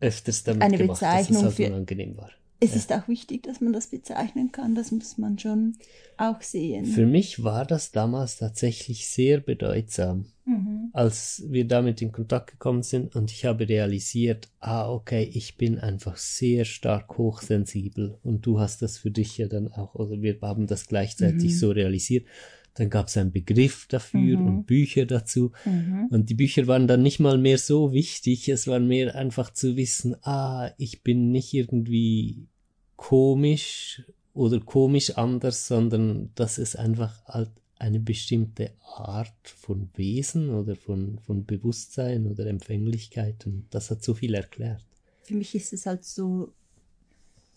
öfters 0.00 0.44
damit 0.44 0.62
eine 0.62 0.76
gemacht, 0.76 1.00
Bezeichnung 1.00 1.42
dass 1.42 1.52
es 1.52 1.58
halt 1.58 1.68
für, 1.68 1.74
unangenehm 1.74 2.16
war. 2.16 2.30
Es 2.58 2.70
ja. 2.70 2.76
ist 2.76 2.92
auch 2.92 3.06
wichtig, 3.06 3.42
dass 3.42 3.60
man 3.60 3.72
das 3.72 3.88
bezeichnen 3.88 4.50
kann. 4.50 4.74
Das 4.74 4.90
muss 4.90 5.18
man 5.18 5.38
schon 5.38 5.74
auch 6.16 6.40
sehen. 6.40 6.86
Für 6.86 7.04
mich 7.04 7.44
war 7.44 7.66
das 7.66 7.92
damals 7.92 8.38
tatsächlich 8.38 9.08
sehr 9.08 9.40
bedeutsam, 9.40 10.26
mhm. 10.46 10.88
als 10.92 11.44
wir 11.48 11.66
damit 11.66 12.00
in 12.00 12.12
Kontakt 12.12 12.52
gekommen 12.52 12.82
sind 12.82 13.14
und 13.14 13.30
ich 13.30 13.44
habe 13.44 13.68
realisiert, 13.68 14.48
ah, 14.60 14.90
okay, 14.90 15.30
ich 15.34 15.58
bin 15.58 15.78
einfach 15.78 16.16
sehr 16.16 16.64
stark 16.64 17.18
hochsensibel 17.18 18.18
und 18.22 18.46
du 18.46 18.58
hast 18.58 18.80
das 18.80 18.96
für 18.96 19.10
dich 19.10 19.36
ja 19.36 19.48
dann 19.48 19.70
auch, 19.70 19.94
oder 19.94 20.22
wir 20.22 20.38
haben 20.40 20.66
das 20.66 20.86
gleichzeitig 20.86 21.52
mhm. 21.52 21.56
so 21.56 21.70
realisiert. 21.70 22.26
Dann 22.76 22.90
gab 22.90 23.08
es 23.08 23.16
einen 23.16 23.32
Begriff 23.32 23.86
dafür 23.88 24.38
mhm. 24.38 24.46
und 24.46 24.66
Bücher 24.66 25.06
dazu. 25.06 25.52
Mhm. 25.64 26.08
Und 26.10 26.28
die 26.28 26.34
Bücher 26.34 26.66
waren 26.66 26.86
dann 26.86 27.02
nicht 27.02 27.20
mal 27.20 27.38
mehr 27.38 27.58
so 27.58 27.92
wichtig. 27.92 28.48
Es 28.48 28.66
war 28.66 28.80
mehr 28.80 29.14
einfach 29.14 29.52
zu 29.52 29.76
wissen, 29.76 30.16
ah, 30.22 30.70
ich 30.76 31.02
bin 31.02 31.32
nicht 31.32 31.54
irgendwie 31.54 32.48
komisch 32.96 34.02
oder 34.34 34.60
komisch 34.60 35.16
anders, 35.16 35.66
sondern 35.66 36.30
das 36.34 36.58
ist 36.58 36.78
einfach 36.78 37.24
halt 37.26 37.50
eine 37.78 38.00
bestimmte 38.00 38.72
Art 38.82 39.48
von 39.48 39.90
Wesen 39.94 40.50
oder 40.50 40.76
von, 40.76 41.18
von 41.18 41.44
Bewusstsein 41.44 42.26
oder 42.26 42.46
Empfänglichkeit. 42.46 43.46
Und 43.46 43.66
das 43.70 43.90
hat 43.90 44.02
so 44.02 44.14
viel 44.14 44.34
erklärt. 44.34 44.84
Für 45.22 45.34
mich 45.34 45.54
ist 45.54 45.72
es 45.72 45.86
halt 45.86 46.04
so, 46.04 46.52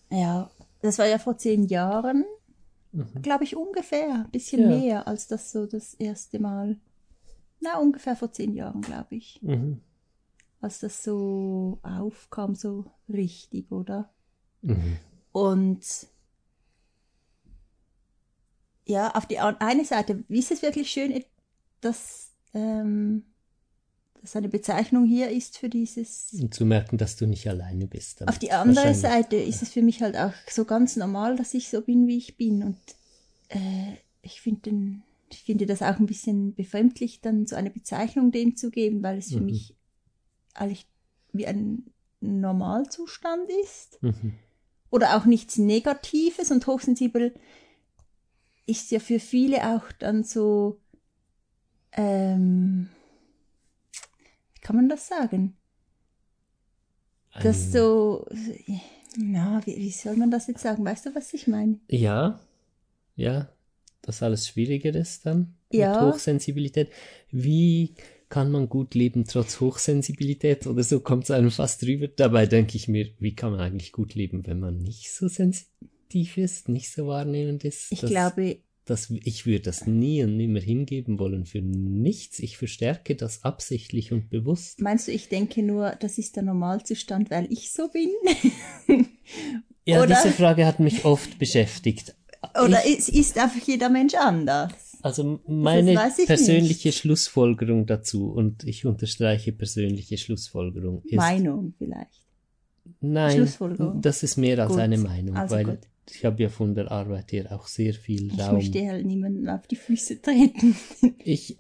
ja, 0.09 0.49
das 0.81 0.97
war 0.97 1.07
ja 1.07 1.19
vor 1.19 1.37
zehn 1.37 1.65
Jahren 1.65 2.25
Mhm. 2.91 3.21
Glaube 3.21 3.43
ich 3.43 3.55
ungefähr, 3.55 4.25
ein 4.25 4.31
bisschen 4.31 4.61
ja. 4.61 4.67
mehr 4.77 5.07
als 5.07 5.27
das 5.27 5.51
so 5.51 5.65
das 5.65 5.93
erste 5.95 6.39
Mal. 6.39 6.77
Na, 7.59 7.77
ungefähr 7.77 8.15
vor 8.15 8.31
zehn 8.31 8.53
Jahren, 8.53 8.81
glaube 8.81 9.15
ich. 9.15 9.41
Mhm. 9.41 9.81
Als 10.61 10.79
das 10.79 11.03
so 11.03 11.79
aufkam, 11.83 12.55
so 12.55 12.85
richtig, 13.07 13.71
oder? 13.71 14.13
Mhm. 14.61 14.97
Und 15.31 16.07
ja, 18.85 19.11
auf 19.11 19.27
die 19.27 19.39
eine 19.39 19.85
Seite 19.85 20.23
ist 20.27 20.51
es 20.51 20.61
wirklich 20.61 20.89
schön, 20.89 21.23
dass 21.81 22.33
ähm, 22.53 23.23
dass 24.21 24.35
eine 24.35 24.49
Bezeichnung 24.49 25.05
hier 25.05 25.29
ist 25.29 25.57
für 25.57 25.69
dieses. 25.69 26.33
Und 26.33 26.53
zu 26.53 26.65
merken, 26.65 26.97
dass 26.97 27.15
du 27.15 27.25
nicht 27.25 27.47
alleine 27.47 27.87
bist. 27.87 28.27
Auf 28.27 28.39
die 28.39 28.51
andere 28.51 28.93
Seite 28.93 29.37
ist 29.37 29.61
es 29.61 29.69
für 29.69 29.81
mich 29.81 30.01
halt 30.01 30.17
auch 30.17 30.33
so 30.49 30.65
ganz 30.65 30.95
normal, 30.95 31.35
dass 31.37 31.53
ich 31.53 31.69
so 31.69 31.81
bin, 31.81 32.07
wie 32.07 32.17
ich 32.17 32.35
bin. 32.35 32.63
Und 32.63 32.79
äh, 33.49 33.93
ich 34.21 34.41
finde 34.41 35.65
das 35.65 35.81
auch 35.81 35.99
ein 35.99 36.05
bisschen 36.05 36.53
befremdlich, 36.53 37.21
dann 37.21 37.47
so 37.47 37.55
eine 37.55 37.69
Bezeichnung 37.69 38.31
dem 38.31 38.57
zu 38.57 38.71
geben, 38.71 39.03
weil 39.03 39.17
es 39.17 39.31
für 39.31 39.39
mhm. 39.39 39.45
mich 39.45 39.75
eigentlich 40.53 40.87
wie 41.31 41.47
ein 41.47 41.85
Normalzustand 42.19 43.49
ist. 43.63 44.01
Mhm. 44.03 44.33
Oder 44.91 45.15
auch 45.15 45.25
nichts 45.25 45.57
Negatives 45.57 46.51
und 46.51 46.65
hochsensibel 46.67 47.33
ist 48.65 48.91
ja 48.91 48.99
für 48.99 49.19
viele 49.19 49.75
auch 49.75 49.91
dann 49.93 50.23
so, 50.23 50.79
ähm, 51.93 52.89
kann 54.69 54.75
man 54.75 54.89
das 54.89 55.07
sagen? 55.07 55.57
Ein 57.31 57.43
das 57.43 57.71
so, 57.71 58.27
na, 59.17 59.65
wie, 59.65 59.75
wie 59.77 59.89
soll 59.89 60.15
man 60.15 60.29
das 60.29 60.45
jetzt 60.45 60.61
sagen? 60.61 60.85
Weißt 60.85 61.07
du, 61.07 61.15
was 61.15 61.33
ich 61.33 61.47
meine? 61.47 61.79
Ja, 61.87 62.39
ja, 63.15 63.49
das 64.03 64.21
alles 64.21 64.47
schwieriger 64.47 64.93
ist 64.93 65.25
dann 65.25 65.55
ja. 65.71 66.03
mit 66.03 66.13
Hochsensibilität. 66.13 66.91
Wie 67.31 67.95
kann 68.29 68.51
man 68.51 68.69
gut 68.69 68.93
leben 68.93 69.25
trotz 69.25 69.59
Hochsensibilität 69.59 70.67
oder 70.67 70.83
so 70.83 70.99
kommt 70.99 71.23
es 71.23 71.31
einem 71.31 71.49
fast 71.49 71.81
drüber. 71.81 72.07
Dabei 72.07 72.45
denke 72.45 72.77
ich 72.77 72.87
mir, 72.87 73.09
wie 73.17 73.33
kann 73.33 73.49
man 73.49 73.61
eigentlich 73.61 73.91
gut 73.91 74.13
leben, 74.13 74.45
wenn 74.45 74.59
man 74.59 74.77
nicht 74.77 75.11
so 75.11 75.27
sensitiv 75.27 76.37
ist, 76.37 76.69
nicht 76.69 76.91
so 76.91 77.07
wahrnehmend 77.07 77.63
ist? 77.65 77.91
Ich 77.91 78.01
glaube, 78.01 78.59
das, 78.89 79.09
ich 79.09 79.45
würde 79.45 79.61
das 79.61 79.85
nie 79.85 80.23
und 80.23 80.37
nimmer 80.37 80.59
hingeben 80.59 81.19
wollen 81.19 81.45
für 81.45 81.61
nichts. 81.61 82.39
Ich 82.39 82.57
verstärke 82.57 83.15
das 83.15 83.43
absichtlich 83.43 84.11
und 84.11 84.29
bewusst. 84.29 84.81
Meinst 84.81 85.07
du, 85.07 85.11
ich 85.11 85.29
denke 85.29 85.61
nur, 85.61 85.91
das 85.99 86.17
ist 86.17 86.35
der 86.35 86.43
Normalzustand, 86.43 87.29
weil 87.29 87.51
ich 87.51 87.71
so 87.71 87.89
bin? 87.89 88.09
ja, 89.85 90.01
Oder? 90.01 90.07
diese 90.07 90.33
Frage 90.33 90.65
hat 90.65 90.79
mich 90.79 91.05
oft 91.05 91.37
beschäftigt. 91.37 92.15
Oder 92.63 92.85
ich, 92.85 92.99
ist, 92.99 93.09
ist 93.09 93.37
einfach 93.37 93.61
jeder 93.65 93.89
Mensch 93.89 94.15
anders? 94.15 94.71
Also 95.01 95.39
meine 95.47 95.95
persönliche 96.25 96.89
nicht. 96.89 96.97
Schlussfolgerung 96.97 97.85
dazu, 97.85 98.31
und 98.31 98.63
ich 98.63 98.85
unterstreiche 98.85 99.51
persönliche 99.51 100.17
Schlussfolgerung, 100.17 101.03
ist. 101.05 101.15
Meinung 101.15 101.73
vielleicht. 101.77 102.25
Nein, 103.01 103.47
das 104.01 104.23
ist 104.23 104.37
mehr 104.37 104.59
als 104.59 104.71
gut. 104.71 104.79
eine 104.79 104.97
Meinung, 104.97 105.35
also 105.37 105.55
weil 105.55 105.65
gut 105.65 105.79
ich 106.11 106.25
habe 106.25 106.43
ja 106.43 106.49
von 106.49 106.75
der 106.75 106.91
Arbeit 106.91 107.31
her 107.31 107.51
auch 107.51 107.67
sehr 107.67 107.93
viel 107.93 108.31
Raum. 108.31 108.57
Ich 108.57 108.71
möchte 108.71 108.87
halt 108.87 109.05
niemanden 109.05 109.49
auf 109.49 109.67
die 109.67 109.75
Füße 109.75 110.21
treten. 110.21 110.75
ich 111.23 111.57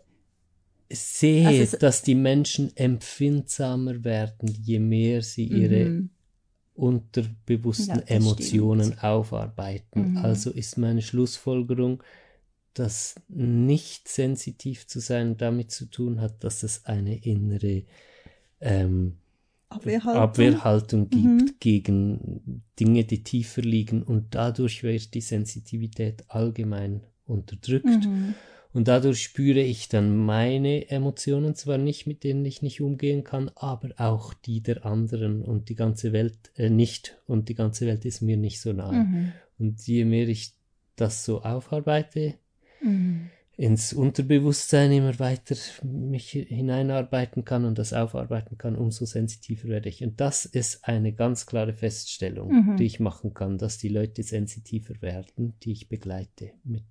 sehe, 0.91 1.47
also 1.47 1.77
dass 1.77 2.01
die 2.01 2.15
Menschen 2.15 2.75
empfindsamer 2.75 4.03
werden, 4.03 4.53
je 4.61 4.79
mehr 4.79 5.21
sie 5.21 5.45
ihre 5.45 5.85
mhm. 5.85 6.09
unterbewussten 6.73 7.99
ja, 7.99 8.15
Emotionen 8.15 8.85
stimmt. 8.85 9.03
aufarbeiten. 9.03 10.11
Mhm. 10.11 10.17
Also 10.17 10.51
ist 10.51 10.77
meine 10.77 11.01
Schlussfolgerung, 11.01 12.03
dass 12.73 13.15
nicht 13.27 14.07
sensitiv 14.07 14.87
zu 14.87 14.99
sein 14.99 15.37
damit 15.37 15.71
zu 15.71 15.85
tun 15.85 16.21
hat, 16.21 16.43
dass 16.43 16.63
es 16.63 16.85
eine 16.85 17.23
innere 17.23 17.83
ähm, 18.61 19.17
Abwehrhaltung, 19.69 20.21
Abwehrhaltung 20.21 21.09
gibt 21.09 21.23
mhm. 21.23 21.55
gegen 21.59 22.63
Dinge, 22.79 23.03
die 23.03 23.23
tiefer 23.23 23.61
liegen 23.61 24.01
und 24.01 24.33
dadurch 24.33 24.83
wird 24.83 25.13
die 25.13 25.21
Sensitivität 25.21 26.23
allgemein 26.27 27.01
unterdrückt. 27.25 27.85
Mhm. 27.85 28.33
Und 28.71 28.87
dadurch 28.87 29.23
spüre 29.23 29.61
ich 29.61 29.89
dann 29.89 30.15
meine 30.15 30.89
Emotionen 30.89 31.55
zwar 31.55 31.77
nicht, 31.77 32.05
mit 32.05 32.23
denen 32.23 32.45
ich 32.45 32.61
nicht 32.61 32.81
umgehen 32.81 33.23
kann, 33.23 33.49
aber 33.55 33.89
auch 33.97 34.33
die 34.33 34.61
der 34.61 34.85
anderen 34.85 35.43
und 35.43 35.69
die 35.69 35.75
ganze 35.75 36.13
Welt 36.13 36.51
äh, 36.55 36.69
nicht. 36.69 37.19
Und 37.25 37.49
die 37.49 37.55
ganze 37.55 37.87
Welt 37.87 38.05
ist 38.05 38.21
mir 38.21 38.37
nicht 38.37 38.61
so 38.61 38.73
nahe. 38.73 39.05
Mhm. 39.05 39.31
Und 39.57 39.87
je 39.87 40.05
mehr 40.05 40.27
ich 40.27 40.53
das 40.95 41.25
so 41.25 41.41
aufarbeite, 41.41 42.35
mhm 42.81 43.29
ins 43.59 43.91
Unterbewusstsein 43.91 44.89
immer 44.93 45.19
weiter 45.19 45.53
mich 45.83 46.29
hineinarbeiten 46.29 47.43
kann 47.43 47.65
und 47.65 47.77
das 47.77 47.91
aufarbeiten 47.91 48.57
kann, 48.57 48.77
umso 48.77 49.03
sensitiver 49.03 49.67
werde 49.67 49.89
ich. 49.89 50.01
Und 50.01 50.21
das 50.21 50.45
ist 50.45 50.85
eine 50.85 51.11
ganz 51.11 51.45
klare 51.45 51.73
Feststellung, 51.73 52.53
mhm. 52.53 52.77
die 52.77 52.85
ich 52.85 53.01
machen 53.01 53.33
kann, 53.33 53.57
dass 53.57 53.77
die 53.77 53.89
Leute 53.89 54.23
sensitiver 54.23 55.01
werden, 55.01 55.55
die 55.61 55.73
ich 55.73 55.89
begleite. 55.89 56.53
Mit 56.63 56.85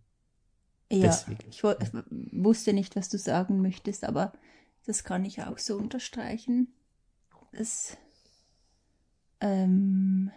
ja, 0.92 1.06
Deswegen. 1.06 1.48
ich 1.48 1.64
wusste 1.64 2.74
nicht, 2.74 2.96
was 2.96 3.08
du 3.08 3.16
sagen 3.16 3.62
möchtest, 3.62 4.04
aber 4.04 4.34
das 4.84 5.04
kann 5.04 5.24
ich 5.24 5.42
auch 5.42 5.56
so 5.56 5.78
unterstreichen. 5.78 6.74
Das, 7.52 7.96
ähm, 9.40 10.30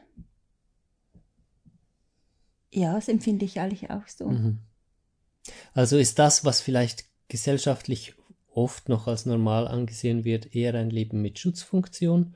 ja, 2.73 2.93
das 2.93 3.09
empfinde 3.09 3.43
ich 3.43 3.59
eigentlich 3.59 3.89
auch 3.89 4.07
so. 4.07 4.29
Mhm. 4.29 4.59
Also 5.73 5.97
ist 5.97 6.19
das, 6.19 6.45
was 6.45 6.61
vielleicht 6.61 7.05
gesellschaftlich 7.27 8.13
oft 8.53 8.89
noch 8.89 9.07
als 9.07 9.25
normal 9.25 9.67
angesehen 9.67 10.25
wird, 10.25 10.55
eher 10.55 10.75
ein 10.75 10.89
Leben 10.89 11.21
mit 11.21 11.39
Schutzfunktion 11.39 12.35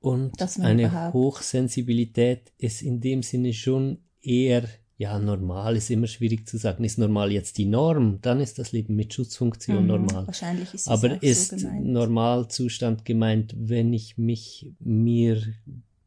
und 0.00 0.34
eine 0.60 1.12
Hochsensibilität 1.12 2.52
ist 2.58 2.82
in 2.82 3.00
dem 3.00 3.22
Sinne 3.22 3.52
schon 3.52 3.98
eher 4.20 4.68
ja, 4.96 5.18
normal 5.18 5.76
ist 5.76 5.90
immer 5.90 6.06
schwierig 6.06 6.46
zu 6.46 6.56
sagen. 6.56 6.84
Ist 6.84 6.98
normal 6.98 7.32
jetzt 7.32 7.58
die 7.58 7.64
Norm? 7.64 8.20
Dann 8.22 8.40
ist 8.40 8.58
das 8.58 8.70
Leben 8.70 8.94
mit 8.94 9.12
Schutzfunktion 9.12 9.82
mhm, 9.82 9.88
normal. 9.88 10.26
Wahrscheinlich 10.26 10.72
ist 10.72 10.82
es 10.82 10.88
Aber 10.88 11.20
ist 11.22 11.50
so 11.50 11.56
gemeint. 11.56 11.86
Normalzustand 11.86 13.04
gemeint, 13.04 13.54
wenn 13.58 13.92
ich 13.92 14.16
mich 14.16 14.70
mir 14.78 15.42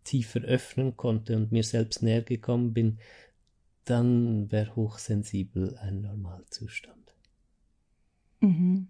tiefer 0.05 0.39
öffnen 0.39 0.95
konnte 0.95 1.35
und 1.35 1.51
mir 1.51 1.63
selbst 1.63 2.01
näher 2.01 2.21
gekommen 2.21 2.73
bin, 2.73 2.99
dann 3.89 4.51
wäre 4.51 4.75
hochsensibel 4.75 5.77
ein 5.77 6.01
Normalzustand. 6.01 7.13
Mhm. 8.39 8.87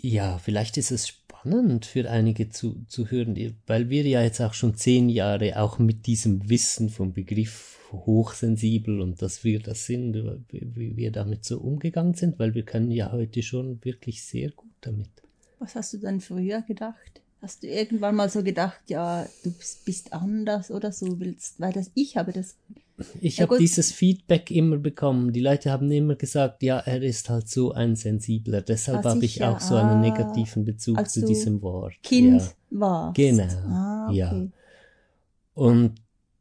Ja, 0.00 0.38
vielleicht 0.38 0.76
ist 0.76 0.92
es 0.92 1.08
spannend 1.08 1.86
für 1.86 2.08
einige 2.08 2.50
zu, 2.50 2.84
zu 2.86 3.10
hören, 3.10 3.36
weil 3.66 3.90
wir 3.90 4.04
ja 4.04 4.22
jetzt 4.22 4.40
auch 4.40 4.54
schon 4.54 4.76
zehn 4.76 5.08
Jahre 5.08 5.60
auch 5.60 5.78
mit 5.78 6.06
diesem 6.06 6.48
Wissen 6.48 6.88
vom 6.88 7.12
Begriff 7.12 7.78
hochsensibel 7.92 9.00
und 9.00 9.22
dass 9.22 9.44
wir 9.44 9.60
das 9.60 9.86
sind, 9.86 10.14
wie 10.50 10.96
wir 10.96 11.10
damit 11.10 11.44
so 11.44 11.58
umgegangen 11.58 12.14
sind, 12.14 12.38
weil 12.38 12.54
wir 12.54 12.64
können 12.64 12.90
ja 12.90 13.10
heute 13.12 13.42
schon 13.42 13.84
wirklich 13.84 14.22
sehr 14.22 14.50
gut 14.50 14.70
damit. 14.80 15.10
Was 15.58 15.74
hast 15.74 15.94
du 15.94 15.98
dann 15.98 16.20
früher 16.20 16.62
gedacht? 16.62 17.22
Hast 17.40 17.62
du 17.62 17.68
irgendwann 17.68 18.16
mal 18.16 18.28
so 18.28 18.42
gedacht, 18.42 18.80
ja, 18.88 19.26
du 19.44 19.52
bist 19.84 20.12
anders 20.12 20.70
oder 20.70 20.90
so 20.90 21.20
willst, 21.20 21.60
weil 21.60 21.72
das 21.72 21.90
ich 21.94 22.16
habe 22.16 22.32
das. 22.32 22.56
Ich 23.20 23.38
Ja, 23.38 23.46
habe 23.46 23.58
dieses 23.58 23.92
Feedback 23.92 24.50
immer 24.50 24.76
bekommen. 24.76 25.32
Die 25.32 25.40
Leute 25.40 25.70
haben 25.70 25.90
immer 25.92 26.16
gesagt, 26.16 26.64
ja, 26.64 26.78
er 26.80 27.00
ist 27.02 27.30
halt 27.30 27.48
so 27.48 27.70
ein 27.72 27.94
sensibler. 27.94 28.60
Deshalb 28.60 29.04
Ah, 29.04 29.10
habe 29.10 29.24
ich 29.24 29.44
auch 29.44 29.60
so 29.60 29.76
einen 29.76 29.98
Ah, 29.98 30.00
negativen 30.00 30.64
Bezug 30.64 31.08
zu 31.08 31.22
diesem 31.22 31.62
Wort. 31.62 31.94
Kind 32.02 32.40
Ja. 32.42 32.52
warst. 32.70 33.16
Genau. 33.16 33.44
Ah, 33.44 34.06
okay. 34.10 34.16
Ja. 34.16 34.48
Und 35.54 35.94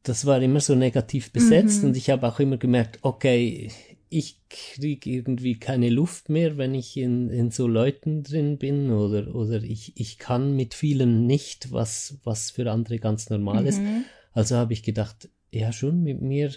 das 0.03 0.25
war 0.25 0.41
immer 0.41 0.59
so 0.61 0.73
negativ 0.75 1.31
besetzt 1.31 1.83
Mhm. 1.83 1.89
und 1.89 1.97
ich 1.97 2.09
habe 2.09 2.27
auch 2.27 2.39
immer 2.39 2.57
gemerkt, 2.57 2.99
okay, 3.03 3.71
ich 4.09 4.39
kriege 4.49 5.09
irgendwie 5.09 5.59
keine 5.59 5.89
Luft 5.89 6.29
mehr, 6.29 6.57
wenn 6.57 6.73
ich 6.75 6.95
in, 6.97 7.29
in 7.29 7.51
so 7.51 7.67
Leuten 7.67 8.23
drin 8.23 8.57
bin 8.57 8.91
oder, 8.91 9.33
oder 9.35 9.61
ich, 9.61 9.93
ich 9.99 10.17
kann 10.17 10.55
mit 10.55 10.73
vielen 10.73 11.25
nicht, 11.27 11.71
was, 11.71 12.17
was 12.23 12.51
für 12.51 12.71
andere 12.71 12.99
ganz 12.99 13.29
normal 13.29 13.65
ist. 13.67 13.79
Mhm. 13.79 14.05
Also 14.31 14.55
habe 14.55 14.73
ich 14.73 14.83
gedacht, 14.83 15.29
ja 15.51 15.71
schon, 15.73 16.03
mit 16.03 16.21
mir 16.21 16.51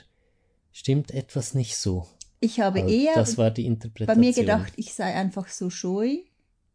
stimmt 0.73 1.11
etwas 1.13 1.55
nicht 1.55 1.77
so. 1.77 2.07
Ich 2.41 2.61
habe 2.61 2.83
Also 2.83 2.95
eher 2.95 3.15
das 3.15 3.37
war 3.39 3.51
die 3.51 3.63
bei 3.63 3.69
Interpretation. 3.69 4.21
mir 4.25 4.33
gedacht, 4.33 4.73
ich 4.77 4.95
sei 4.95 5.15
einfach 5.15 5.49
so 5.49 5.71
scheu, 5.71 6.17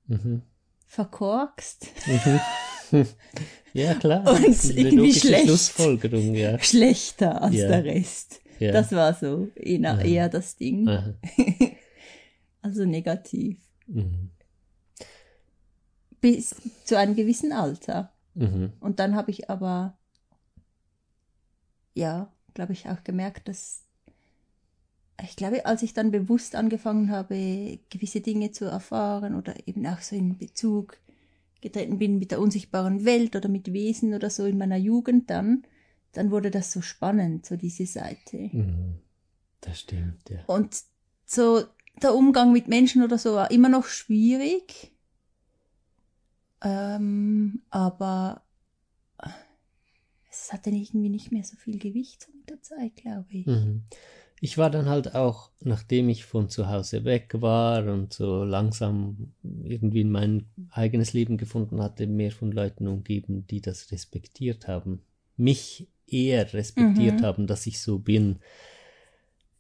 Mhm. 0.07 0.43
verkorkst, 0.87 1.87
Mhm. 2.07 2.39
ja, 3.73 3.93
klar. 3.95 4.31
Und 4.31 4.45
ist 4.45 4.69
irgendwie 4.69 5.13
schlecht. 5.13 5.45
Schlussfolgerung, 5.45 6.35
ja. 6.35 6.59
schlechter 6.59 7.41
als 7.41 7.55
Ja. 7.55 7.67
der 7.67 7.83
Rest. 7.85 8.41
Ja. 8.59 8.71
Das 8.71 8.91
war 8.91 9.13
so 9.13 9.49
eher, 9.55 9.99
eher 10.03 10.29
das 10.29 10.55
Ding. 10.55 10.87
Also 12.65 12.83
negativ. 12.83 13.59
Mhm. 13.85 14.31
Bis 16.19 16.55
zu 16.83 16.97
einem 16.97 17.15
gewissen 17.15 17.51
Alter. 17.51 18.11
Mhm. 18.33 18.73
Und 18.79 18.97
dann 18.97 19.13
habe 19.13 19.29
ich 19.29 19.51
aber, 19.51 19.99
ja, 21.93 22.33
glaube 22.55 22.73
ich, 22.73 22.89
auch 22.89 23.03
gemerkt, 23.03 23.47
dass 23.49 23.83
ich 25.23 25.35
glaube, 25.35 25.67
als 25.67 25.83
ich 25.83 25.93
dann 25.93 26.09
bewusst 26.09 26.55
angefangen 26.55 27.11
habe, 27.11 27.77
gewisse 27.91 28.21
Dinge 28.21 28.51
zu 28.51 28.65
erfahren 28.65 29.35
oder 29.35 29.53
eben 29.67 29.85
auch 29.85 29.99
so 29.99 30.15
in 30.15 30.39
Bezug 30.39 30.97
getreten 31.61 31.99
bin 31.99 32.17
mit 32.17 32.31
der 32.31 32.41
unsichtbaren 32.41 33.05
Welt 33.05 33.35
oder 33.35 33.47
mit 33.47 33.71
Wesen 33.71 34.15
oder 34.15 34.31
so 34.31 34.45
in 34.45 34.57
meiner 34.57 34.77
Jugend 34.77 35.29
dann, 35.29 35.63
dann 36.17 36.31
wurde 36.31 36.51
das 36.51 36.71
so 36.71 36.81
spannend, 36.81 37.45
so 37.45 37.55
diese 37.55 37.85
Seite. 37.85 38.49
Mhm. 38.51 38.99
Das 39.61 39.79
stimmt, 39.79 40.29
ja. 40.29 40.43
Und 40.47 40.81
so 41.25 41.63
der 42.01 42.13
Umgang 42.13 42.51
mit 42.51 42.67
Menschen 42.67 43.03
oder 43.03 43.17
so 43.17 43.35
war 43.35 43.51
immer 43.51 43.69
noch 43.69 43.85
schwierig. 43.85 44.91
Ähm, 46.61 47.61
aber 47.69 48.43
es 50.29 50.51
hatte 50.51 50.69
irgendwie 50.69 51.09
nicht 51.09 51.31
mehr 51.31 51.43
so 51.43 51.55
viel 51.55 51.79
Gewicht 51.79 52.27
mit 52.33 52.49
der 52.49 52.61
Zeit, 52.61 52.95
glaube 52.95 53.27
ich. 53.29 53.45
Mhm. 53.45 53.83
Ich 54.41 54.57
war 54.57 54.69
dann 54.69 54.87
halt 54.87 55.15
auch, 55.15 55.51
nachdem 55.61 56.09
ich 56.09 56.25
von 56.25 56.49
zu 56.49 56.67
Hause 56.69 57.05
weg 57.05 57.31
war 57.35 57.85
und 57.87 58.13
so 58.13 58.43
langsam 58.43 59.33
irgendwie 59.63 60.01
in 60.01 60.11
mein 60.11 60.45
eigenes 60.71 61.13
Leben 61.13 61.37
gefunden 61.37 61.81
hatte, 61.81 62.05
mehr 62.05 62.31
von 62.31 62.51
Leuten 62.51 62.87
umgeben, 62.87 63.47
die 63.47 63.61
das 63.61 63.91
respektiert 63.91 64.67
haben. 64.67 65.01
Mich 65.37 65.87
eher 66.07 66.53
respektiert 66.53 67.21
Mhm. 67.21 67.23
haben, 67.25 67.47
dass 67.47 67.65
ich 67.67 67.79
so 67.81 67.99
bin. 67.99 68.39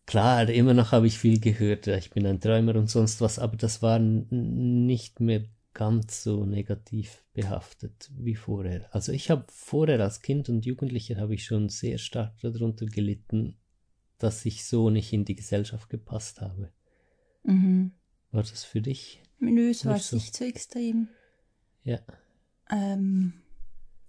Klar, 0.05 0.49
immer 0.49 0.73
noch 0.75 0.91
habe 0.91 1.07
ich 1.07 1.17
viel 1.17 1.39
gehört, 1.39 1.87
ich 1.87 2.11
bin 2.11 2.25
ein 2.27 2.39
Träumer 2.39 2.75
und 2.75 2.89
sonst 2.89 3.21
was, 3.21 3.39
aber 3.39 3.57
das 3.57 3.81
war 3.81 3.97
nicht 3.99 5.19
mehr 5.19 5.45
ganz 5.73 6.23
so 6.23 6.45
negativ 6.45 7.23
behaftet 7.33 8.09
wie 8.15 8.35
vorher. 8.35 8.87
Also 8.93 9.11
ich 9.11 9.29
habe 9.31 9.45
vorher 9.49 9.99
als 9.99 10.21
Kind 10.21 10.47
und 10.47 10.65
Jugendlicher 10.65 11.17
habe 11.17 11.33
ich 11.33 11.43
schon 11.43 11.69
sehr 11.69 11.97
stark 11.97 12.39
darunter 12.41 12.85
gelitten, 12.85 13.57
dass 14.19 14.45
ich 14.45 14.65
so 14.65 14.89
nicht 14.89 15.11
in 15.11 15.25
die 15.25 15.35
Gesellschaft 15.35 15.89
gepasst 15.89 16.39
habe. 16.39 16.71
Mhm. 17.43 17.91
War 18.31 18.43
das 18.43 18.63
für 18.63 18.81
dich? 18.81 19.21
Nö, 19.39 19.69
es 19.71 19.85
war 19.85 19.97
so. 19.99 20.15
nicht 20.17 20.35
so 20.35 20.45
extrem. 20.45 21.09
Ja. 21.83 21.99
Ähm, 22.71 23.33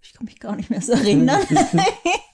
ich 0.01 0.13
kann 0.13 0.25
mich 0.25 0.39
gar 0.39 0.55
nicht 0.55 0.69
mehr 0.69 0.81
so 0.81 0.93
erinnern. 0.93 1.41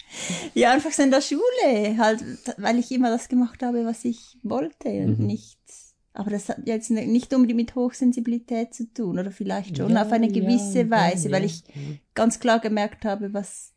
ja, 0.56 0.72
einfach 0.72 0.92
so 0.92 1.04
in 1.04 1.12
der 1.12 1.22
Schule, 1.22 1.98
halt, 1.98 2.24
weil 2.58 2.80
ich 2.80 2.92
immer 2.92 3.10
das 3.10 3.28
gemacht 3.30 3.62
habe, 3.64 3.86
was 3.86 4.06
ich 4.06 4.38
wollte 4.44 4.90
und 5.06 5.20
Mhm. 5.20 5.26
nicht. 5.28 5.60
Aber 6.14 6.30
das 6.30 6.48
hat 6.50 6.68
jetzt 6.68 6.92
nicht 6.92 7.34
unbedingt 7.34 7.58
mit 7.58 7.76
Hochsensibilität 7.76 8.74
zu 8.74 8.92
tun, 8.94 9.18
oder 9.18 9.32
vielleicht 9.32 9.78
schon 9.78 9.92
Ja, 9.92 10.04
auf 10.04 10.12
eine 10.12 10.28
gewisse 10.30 10.82
ja, 10.82 10.90
Weise, 10.92 11.32
weil 11.32 11.44
ich 11.46 11.64
ganz 12.14 12.40
klar 12.40 12.60
gemerkt 12.60 13.04
habe, 13.04 13.34
was 13.34 13.74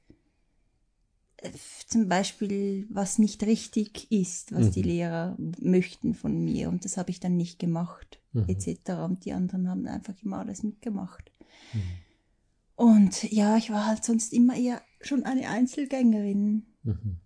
äh, 1.38 1.50
zum 1.86 2.08
Beispiel, 2.08 2.86
was 2.90 3.18
nicht 3.18 3.42
richtig 3.44 4.10
ist, 4.12 4.52
was 4.54 4.70
die 4.70 4.82
Mhm. 4.82 4.88
Lehrer 4.88 5.36
möchten 5.60 6.14
von 6.14 6.44
mir. 6.44 6.68
Und 6.68 6.84
das 6.84 6.96
habe 6.98 7.10
ich 7.10 7.20
dann 7.20 7.36
nicht 7.36 7.58
gemacht, 7.58 8.20
Mhm. 8.32 8.48
etc. 8.48 8.90
Und 9.04 9.24
die 9.24 9.32
anderen 9.32 9.68
haben 9.70 9.86
einfach 9.86 10.14
immer 10.22 10.38
alles 10.38 10.62
mitgemacht. 10.62 11.30
Mhm. 11.72 11.82
Und 12.74 13.22
ja, 13.32 13.56
ich 13.56 13.70
war 13.70 13.86
halt 13.86 14.04
sonst 14.04 14.34
immer 14.34 14.54
eher 14.56 14.82
schon 15.06 15.24
eine 15.24 15.48
Einzelgängerin 15.48 16.66
Mhm. 16.82 17.20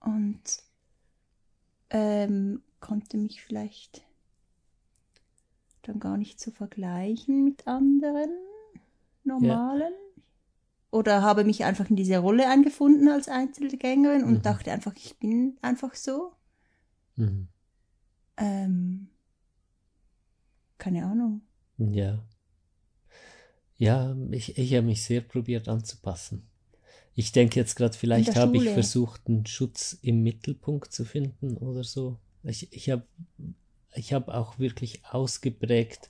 und 0.00 0.62
ähm, 1.90 2.62
konnte 2.80 3.16
mich 3.16 3.42
vielleicht 3.42 4.02
dann 5.82 5.98
gar 6.00 6.16
nicht 6.16 6.40
so 6.40 6.50
vergleichen 6.50 7.44
mit 7.44 7.66
anderen 7.66 8.30
normalen. 9.24 9.92
Oder 10.92 11.22
habe 11.22 11.44
mich 11.44 11.64
einfach 11.64 11.88
in 11.88 11.96
diese 11.96 12.18
Rolle 12.18 12.48
eingefunden 12.48 13.08
als 13.08 13.28
Einzelgängerin 13.28 14.24
und 14.24 14.38
Mhm. 14.38 14.42
dachte 14.42 14.72
einfach, 14.72 14.94
ich 14.96 15.18
bin 15.18 15.56
einfach 15.62 15.94
so. 15.94 16.32
Mhm. 17.16 17.48
Ähm, 18.36 19.08
keine 20.78 21.04
Ahnung. 21.04 21.42
Ja. 21.78 22.24
Ja, 23.76 24.16
ich, 24.30 24.58
ich 24.58 24.74
habe 24.74 24.86
mich 24.86 25.04
sehr 25.04 25.20
probiert 25.20 25.68
anzupassen. 25.68 26.49
Ich 27.20 27.32
denke 27.32 27.60
jetzt 27.60 27.74
gerade, 27.74 27.94
vielleicht 27.94 28.34
habe 28.34 28.56
ich 28.56 28.70
versucht, 28.70 29.26
einen 29.26 29.44
Schutz 29.44 29.98
im 30.00 30.22
Mittelpunkt 30.22 30.90
zu 30.90 31.04
finden 31.04 31.58
oder 31.58 31.84
so. 31.84 32.16
Ich, 32.44 32.72
ich 32.72 32.88
habe 32.88 33.04
ich 33.94 34.14
hab 34.14 34.28
auch 34.28 34.58
wirklich 34.58 35.04
ausgeprägt 35.04 36.08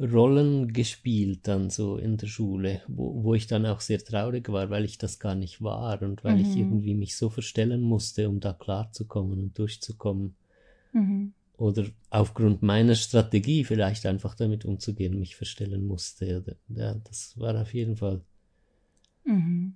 Rollen 0.00 0.72
gespielt 0.72 1.40
dann 1.48 1.68
so 1.68 1.98
in 1.98 2.16
der 2.16 2.28
Schule, 2.28 2.80
wo, 2.88 3.24
wo 3.24 3.34
ich 3.34 3.46
dann 3.46 3.66
auch 3.66 3.80
sehr 3.80 3.98
traurig 3.98 4.48
war, 4.48 4.70
weil 4.70 4.86
ich 4.86 4.96
das 4.96 5.18
gar 5.18 5.34
nicht 5.34 5.60
war 5.60 6.00
und 6.00 6.24
weil 6.24 6.40
ich 6.40 6.56
Mhm. 6.56 6.62
irgendwie 6.62 6.94
mich 6.94 7.14
so 7.18 7.28
verstellen 7.28 7.82
musste, 7.82 8.30
um 8.30 8.40
da 8.40 8.54
klarzukommen 8.54 9.38
und 9.38 9.58
durchzukommen. 9.58 10.34
Mhm. 10.94 11.34
oder 11.58 11.84
aufgrund 12.08 12.62
meiner 12.62 12.94
Strategie 12.94 13.64
vielleicht 13.64 14.06
einfach 14.06 14.34
damit 14.34 14.64
umzugehen, 14.64 15.20
mich 15.20 15.36
verstellen 15.36 15.86
musste. 15.86 16.56
Ja, 16.68 16.94
das 16.94 17.38
war 17.38 17.60
auf 17.60 17.74
jeden 17.74 17.96
Fall 17.96 18.22
Mhm. 19.26 19.74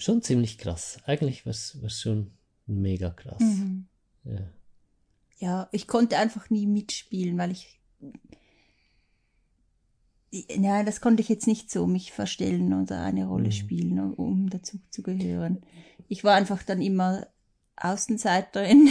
Schon 0.00 0.22
ziemlich 0.22 0.58
krass. 0.58 0.98
Eigentlich 1.04 1.44
war 1.46 1.50
es 1.52 1.76
schon 2.00 2.32
mega 2.66 3.10
krass. 3.10 3.40
Mhm. 3.40 3.86
Ja. 4.24 4.40
ja, 5.38 5.68
ich 5.72 5.86
konnte 5.86 6.18
einfach 6.18 6.50
nie 6.50 6.66
mitspielen, 6.66 7.38
weil 7.38 7.50
ich. 7.52 7.80
Nein, 10.56 10.86
das 10.86 11.00
konnte 11.00 11.22
ich 11.22 11.28
jetzt 11.28 11.48
nicht 11.48 11.70
so 11.72 11.86
mich 11.88 12.12
verstellen 12.12 12.72
oder 12.72 13.02
eine 13.02 13.26
Rolle 13.26 13.48
Mhm. 13.48 13.52
spielen, 13.52 14.14
um 14.14 14.48
dazu 14.48 14.78
zu 14.90 15.02
gehören. 15.02 15.60
Ich 16.08 16.22
war 16.22 16.34
einfach 16.36 16.62
dann 16.62 16.80
immer 16.80 17.26
Außenseiterin 17.76 18.88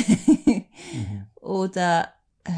Mhm. 0.94 1.26
oder 1.36 2.14
äh, 2.44 2.52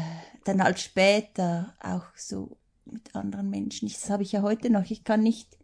dann 0.44 0.62
halt 0.62 0.80
später 0.80 1.76
auch 1.80 2.06
so 2.16 2.56
mit 2.84 3.14
anderen 3.14 3.50
Menschen. 3.50 3.86
Das 3.88 4.10
habe 4.10 4.24
ich 4.24 4.32
ja 4.32 4.42
heute 4.42 4.68
noch. 4.68 4.90
Ich 4.90 5.04
kann 5.04 5.22
nicht 5.22 5.56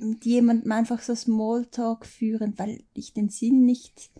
mit 0.00 0.24
jemandem 0.24 0.72
einfach 0.72 1.00
so 1.02 1.14
Smalltalk 1.14 2.06
führen, 2.06 2.54
weil 2.58 2.82
ich 2.94 3.12
den 3.12 3.28
Sinn 3.28 3.64
nicht 3.64 4.10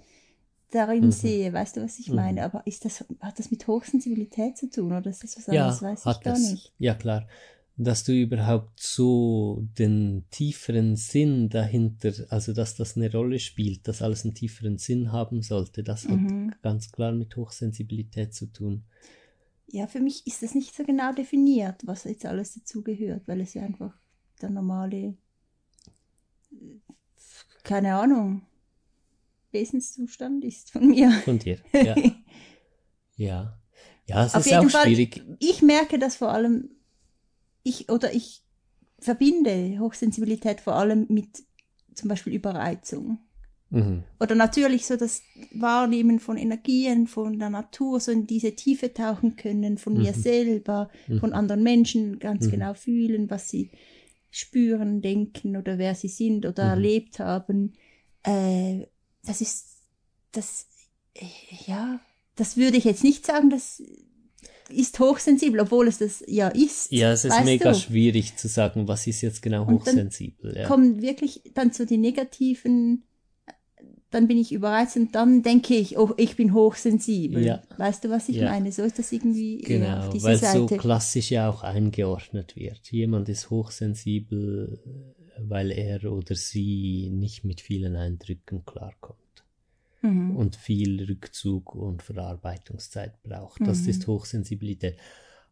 darin 0.70 1.04
Mhm. 1.06 1.10
sehe. 1.12 1.52
Weißt 1.52 1.76
du, 1.76 1.82
was 1.82 1.98
ich 1.98 2.08
Mhm. 2.08 2.14
meine? 2.16 2.44
Aber 2.44 2.66
ist 2.66 2.84
das, 2.84 3.04
hat 3.20 3.38
das 3.38 3.50
mit 3.50 3.66
Hochsensibilität 3.66 4.56
zu 4.56 4.70
tun 4.70 4.92
oder 4.92 5.10
ist 5.10 5.24
das 5.24 5.36
was 5.36 5.48
Ja, 5.48 5.66
anderes? 5.66 5.82
weiß 5.82 6.00
ich 6.00 6.06
hat 6.06 6.24
gar 6.24 6.38
es. 6.38 6.50
nicht. 6.50 6.72
Ja, 6.78 6.94
klar. 6.94 7.26
Dass 7.76 8.04
du 8.04 8.12
überhaupt 8.12 8.78
so 8.78 9.66
den 9.78 10.26
tieferen 10.30 10.96
Sinn 10.96 11.48
dahinter, 11.48 12.12
also 12.28 12.52
dass 12.52 12.76
das 12.76 12.96
eine 12.96 13.10
Rolle 13.10 13.38
spielt, 13.38 13.88
dass 13.88 14.02
alles 14.02 14.24
einen 14.24 14.34
tieferen 14.34 14.76
Sinn 14.76 15.12
haben 15.12 15.40
sollte, 15.40 15.82
das 15.82 16.04
hat 16.04 16.10
Mhm. 16.10 16.54
ganz 16.62 16.92
klar 16.92 17.12
mit 17.12 17.34
Hochsensibilität 17.36 18.34
zu 18.34 18.46
tun. 18.52 18.84
Ja, 19.72 19.86
für 19.86 20.00
mich 20.00 20.26
ist 20.26 20.42
das 20.42 20.54
nicht 20.54 20.74
so 20.74 20.84
genau 20.84 21.12
definiert, 21.12 21.86
was 21.86 22.04
jetzt 22.04 22.26
alles 22.26 22.54
dazugehört, 22.54 23.26
weil 23.28 23.40
es 23.40 23.54
ja 23.54 23.62
einfach 23.62 23.96
der 24.42 24.50
normale, 24.50 25.16
keine 27.64 27.94
Ahnung, 27.94 28.42
Wesenszustand 29.52 30.44
ist 30.44 30.70
von 30.70 30.88
mir. 30.88 31.10
Von 31.24 31.38
dir. 31.38 31.58
Ja. 31.72 31.96
ja. 33.16 33.56
Ja, 34.06 34.24
es 34.24 34.34
Auf 34.34 34.40
ist 34.46 34.52
jeden 34.52 34.66
auch 34.66 34.70
Fall, 34.70 34.86
schwierig. 34.86 35.22
ich 35.38 35.62
merke 35.62 35.98
das 35.98 36.16
vor 36.16 36.30
allem, 36.32 36.70
ich 37.62 37.88
oder 37.90 38.12
ich 38.12 38.42
verbinde 38.98 39.78
Hochsensibilität 39.78 40.60
vor 40.60 40.74
allem 40.74 41.06
mit 41.08 41.44
zum 41.94 42.08
Beispiel 42.08 42.34
Überreizung. 42.34 43.18
Mhm. 43.70 44.02
Oder 44.18 44.34
natürlich 44.34 44.86
so 44.86 44.96
das 44.96 45.22
Wahrnehmen 45.52 46.18
von 46.18 46.36
Energien, 46.36 47.06
von 47.06 47.38
der 47.38 47.50
Natur, 47.50 48.00
so 48.00 48.10
in 48.10 48.26
diese 48.26 48.54
Tiefe 48.56 48.92
tauchen 48.92 49.36
können, 49.36 49.78
von 49.78 49.94
mir 49.94 50.10
Mhm. 50.10 50.16
selber, 50.16 50.90
von 51.20 51.30
Mhm. 51.30 51.34
anderen 51.34 51.62
Menschen 51.62 52.18
ganz 52.18 52.46
Mhm. 52.46 52.50
genau 52.50 52.74
fühlen, 52.74 53.30
was 53.30 53.48
sie 53.48 53.70
spüren, 54.30 55.02
denken 55.02 55.56
oder 55.56 55.78
wer 55.78 55.94
sie 55.94 56.08
sind 56.08 56.46
oder 56.46 56.64
Mhm. 56.64 56.70
erlebt 56.70 57.18
haben. 57.18 57.72
Äh, 58.22 58.86
das 59.24 59.40
ist, 59.40 59.66
das, 60.32 60.66
ja, 61.66 62.00
das 62.36 62.56
würde 62.56 62.76
ich 62.76 62.84
jetzt 62.84 63.04
nicht 63.04 63.26
sagen, 63.26 63.50
das 63.50 63.82
ist 64.68 64.98
hochsensibel, 65.00 65.60
obwohl 65.60 65.88
es 65.88 65.98
das 65.98 66.22
ja 66.28 66.48
ist. 66.48 66.92
Ja, 66.92 67.12
es 67.12 67.24
ist 67.24 67.44
mega 67.44 67.72
du? 67.72 67.78
schwierig 67.78 68.36
zu 68.36 68.46
sagen, 68.46 68.86
was 68.86 69.06
ist 69.06 69.20
jetzt 69.20 69.42
genau 69.42 69.66
hochsensibel. 69.66 70.56
Ja. 70.56 70.66
kommen 70.68 71.02
wirklich 71.02 71.42
dann 71.54 71.72
so 71.72 71.84
die 71.84 71.96
negativen, 71.98 73.02
dann 74.10 74.26
bin 74.26 74.38
ich 74.38 74.52
überreizt 74.52 74.96
und 74.96 75.14
dann 75.14 75.42
denke 75.42 75.74
ich, 75.74 75.96
oh, 75.98 76.12
ich 76.16 76.36
bin 76.36 76.52
hochsensibel. 76.52 77.44
Ja. 77.44 77.62
Weißt 77.78 78.04
du, 78.04 78.10
was 78.10 78.28
ich 78.28 78.36
Ja. 78.36 78.50
meine? 78.50 78.72
So 78.72 78.82
ist 78.82 78.98
das 78.98 79.12
irgendwie 79.12 79.60
eher 79.60 79.98
auf 79.98 80.04
Genau, 80.04 80.12
dieser 80.12 80.28
weil 80.28 80.34
es 80.34 80.52
so 80.52 80.66
Seite. 80.68 80.76
klassisch 80.78 81.30
ja 81.30 81.48
auch 81.48 81.62
eingeordnet 81.62 82.56
wird. 82.56 82.90
Jemand 82.90 83.28
ist 83.28 83.50
hochsensibel, 83.50 84.80
weil 85.38 85.70
er 85.70 86.10
oder 86.12 86.34
sie 86.34 87.10
nicht 87.10 87.44
mit 87.44 87.60
vielen 87.60 87.96
Eindrücken 87.96 88.64
klarkommt 88.64 89.18
mhm. 90.02 90.36
und 90.36 90.56
viel 90.56 91.04
Rückzug 91.04 91.74
und 91.74 92.02
Verarbeitungszeit 92.02 93.22
braucht. 93.22 93.60
Das 93.66 93.82
Mhm. 93.82 93.88
ist 93.90 94.06
Hochsensibilität. 94.06 94.96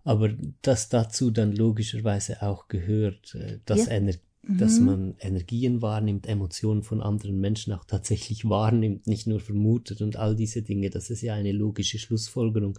Aber 0.05 0.31
dass 0.63 0.89
dazu 0.89 1.31
dann 1.31 1.53
logischerweise 1.53 2.43
auch 2.43 2.69
gehört, 2.69 3.35
äh, 3.35 3.59
dass, 3.67 3.87
Ja. 3.87 3.93
Ener 3.93 4.15
dass 4.49 4.79
Mhm. 4.79 4.87
man 4.87 5.15
Energien 5.21 5.83
wahrnimmt, 5.83 6.27
Emotionen 6.27 6.83
von 6.83 7.03
anderen 7.03 7.39
Menschen 7.41 7.73
auch 7.75 7.85
tatsächlich 7.85 8.45
wahrnimmt, 8.49 9.07
nicht 9.07 9.27
nur 9.27 9.41
vermutet 9.41 10.01
und 10.01 10.17
all 10.17 10.35
diese 10.35 10.63
Dinge, 10.63 10.91
das 10.91 11.11
ist 11.11 11.23
ja 11.23 11.35
eine 11.35 11.53
logische 11.53 11.99
Schlussfolgerung. 11.99 12.79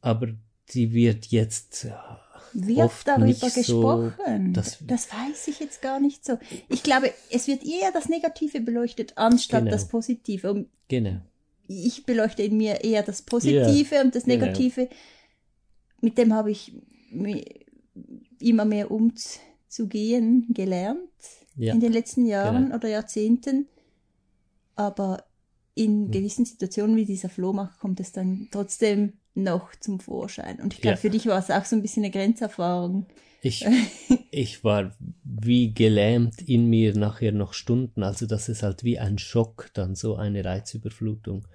Aber 0.00 0.28
die 0.70 0.92
wird 0.92 1.26
jetzt 1.26 1.84
äh, 1.84 1.92
Wird 2.54 2.78
oft 2.78 3.06
darüber 3.06 3.26
nicht 3.26 3.40
so, 3.40 3.46
gesprochen? 3.48 4.52
dass- 4.52 4.78
das 4.86 5.08
weiß 5.12 5.48
ich 5.48 5.60
jetzt 5.60 5.80
gar 5.82 6.00
nicht 6.00 6.24
so. 6.24 6.38
Ich 6.68 6.82
glaube, 6.82 7.12
es 7.30 7.46
wird 7.46 7.64
eher 7.64 7.92
das 7.92 8.08
Negative 8.08 8.60
beleuchtet, 8.60 9.12
anstatt 9.16 9.60
Genau. 9.60 9.70
das 9.72 9.86
Positive. 9.88 10.50
Und 10.50 10.66
genau. 10.88 11.20
ich 11.68 12.04
beleuchte 12.04 12.42
in 12.42 12.56
mir 12.56 12.82
eher 12.82 13.02
das 13.04 13.22
Positive 13.22 14.00
und 14.02 14.14
das 14.16 14.24
genau. 14.24 14.44
Negative. 14.46 14.88
Mit 16.00 16.16
dem 16.18 16.32
habe 16.34 16.50
ich 16.50 16.72
immer 18.40 18.64
mehr 18.64 18.90
umzugehen 18.90 19.46
gelernt 20.52 20.98
Ja. 21.56 21.72
in 21.74 21.80
den 21.80 21.92
letzten 21.92 22.26
Jahren 22.26 22.64
Genau. 22.64 22.76
oder 22.76 22.88
Jahrzehnten. 22.88 23.66
Aber 24.76 25.24
in 25.74 26.04
Hm. 26.06 26.10
gewissen 26.10 26.44
Situationen 26.44 26.96
wie 26.96 27.04
dieser 27.04 27.28
Flohmarkt 27.28 27.78
kommt 27.80 28.00
es 28.00 28.12
dann 28.12 28.48
trotzdem 28.50 29.14
noch 29.34 29.74
zum 29.76 30.00
Vorschein. 30.00 30.60
Und 30.60 30.74
ich 30.74 30.80
glaube, 30.80 30.96
Ja. 30.96 31.00
für 31.00 31.10
dich 31.10 31.26
war 31.26 31.38
es 31.38 31.50
auch 31.50 31.64
so 31.64 31.76
ein 31.76 31.82
bisschen 31.82 32.02
eine 32.04 32.10
Grenzerfahrung. 32.12 33.06
Ich, 33.42 33.64
ich 34.30 34.64
war 34.64 34.92
wie 35.24 35.72
gelähmt 35.72 36.42
in 36.42 36.66
mir 36.68 36.94
nachher 36.96 37.32
noch 37.32 37.54
Stunden, 37.54 38.02
also 38.02 38.26
das 38.26 38.48
ist 38.48 38.62
halt 38.62 38.84
wie 38.84 38.98
ein 38.98 39.18
Schock, 39.18 39.70
dann 39.74 39.94
so 39.94 40.16
eine 40.16 40.44
Reizüberflutung. 40.44 41.46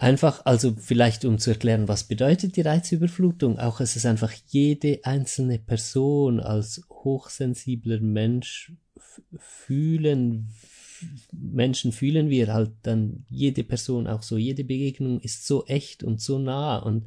Einfach, 0.00 0.46
also 0.46 0.74
vielleicht 0.78 1.26
um 1.26 1.38
zu 1.38 1.50
erklären, 1.50 1.86
was 1.86 2.04
bedeutet 2.04 2.56
die 2.56 2.62
Reizüberflutung, 2.62 3.58
auch 3.58 3.80
es 3.80 3.96
ist 3.96 4.06
einfach 4.06 4.32
jede 4.48 5.00
einzelne 5.02 5.58
Person 5.58 6.40
als 6.40 6.80
hochsensibler 6.88 8.00
Mensch 8.00 8.72
fühlen, 9.36 10.54
Menschen 11.32 11.92
fühlen 11.92 12.30
wir 12.30 12.50
halt 12.50 12.70
dann 12.82 13.26
jede 13.28 13.62
Person 13.62 14.06
auch 14.06 14.22
so, 14.22 14.38
jede 14.38 14.64
Begegnung 14.64 15.20
ist 15.20 15.46
so 15.46 15.66
echt 15.66 16.02
und 16.02 16.22
so 16.22 16.38
nah 16.38 16.78
und 16.78 17.04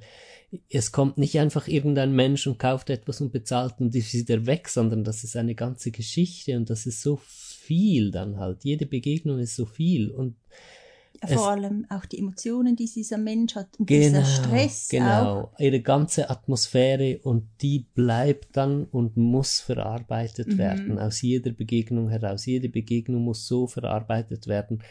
es 0.70 0.92
kommt 0.92 1.18
nicht 1.18 1.40
einfach 1.40 1.68
irgendein 1.68 2.14
Mensch 2.14 2.46
und 2.46 2.60
kauft 2.60 2.92
etwas 2.92 3.22
und 3.22 3.32
bezahlt 3.32 3.74
und 3.80 3.96
ist 3.96 4.14
wieder 4.14 4.46
weg, 4.46 4.70
sondern 4.70 5.04
das 5.04 5.24
ist 5.24 5.36
eine 5.36 5.56
ganze 5.56 5.90
Geschichte 5.90 6.56
und 6.58 6.70
das 6.70 6.86
ist 6.86 7.02
so 7.02 7.20
viel 7.24 8.12
dann 8.12 8.38
halt. 8.38 8.64
Jede 8.64 8.86
Begegnung 8.86 9.40
ist 9.40 9.56
so 9.56 9.66
viel 9.66 10.12
und 10.12 10.36
Ja, 11.22 11.28
vor 11.30 11.50
allem 11.52 11.86
auch 11.90 12.06
die 12.06 12.20
Emotionen, 12.20 12.76
die 12.76 12.90
dieser 12.90 13.18
Mensch 13.18 13.56
hat 13.56 13.80
und 13.80 13.90
dieser 13.90 14.26
Stress 14.26 14.88
auch. 14.88 14.92
genau, 14.92 15.52
ihre 15.60 15.80
ganze 15.82 16.30
Atmosphäre 16.30 17.20
und 17.24 17.48
die 17.62 17.86
bleibt 17.96 18.58
dann 18.58 18.86
und 18.86 19.16
muss 19.16 19.60
verarbeitet 19.62 20.48
Mhm. 20.48 20.58
werden 20.58 21.00
aus 21.00 21.22
jeder 21.22 21.52
Begegnung 21.52 22.10
heraus. 22.10 22.46
Jede 22.46 22.68
Begegnung 22.70 23.24
muss 23.24 23.48
so 23.48 23.68
verarbeitet 23.68 24.48
werden, 24.48 24.82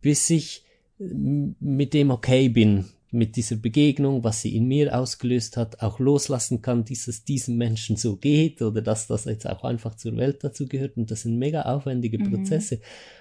bis 0.00 0.28
ich 0.30 0.64
m- 0.98 1.54
mit 1.60 1.94
dem 1.94 2.10
okay 2.10 2.48
bin, 2.48 2.84
mit 3.10 3.36
dieser 3.36 3.56
Begegnung, 3.56 4.24
was 4.24 4.40
sie 4.42 4.56
in 4.56 4.66
mir 4.66 4.98
ausgelöst 4.98 5.56
hat, 5.56 5.80
auch 5.82 5.98
loslassen 5.98 6.60
kann, 6.62 6.84
dass 6.84 7.08
es 7.08 7.24
diesem 7.24 7.56
Menschen 7.56 7.96
so 7.96 8.16
geht 8.16 8.62
oder 8.62 8.82
dass 8.82 9.06
das 9.06 9.26
jetzt 9.26 9.46
auch 9.48 9.64
einfach 9.64 9.94
zur 9.96 10.16
Welt 10.16 10.42
dazu 10.44 10.66
gehört 10.66 10.96
und 10.96 11.10
das 11.10 11.22
sind 11.22 11.38
mega 11.38 11.62
aufwendige 11.62 12.18
Mhm. 12.18 12.24
Prozesse 12.30 12.80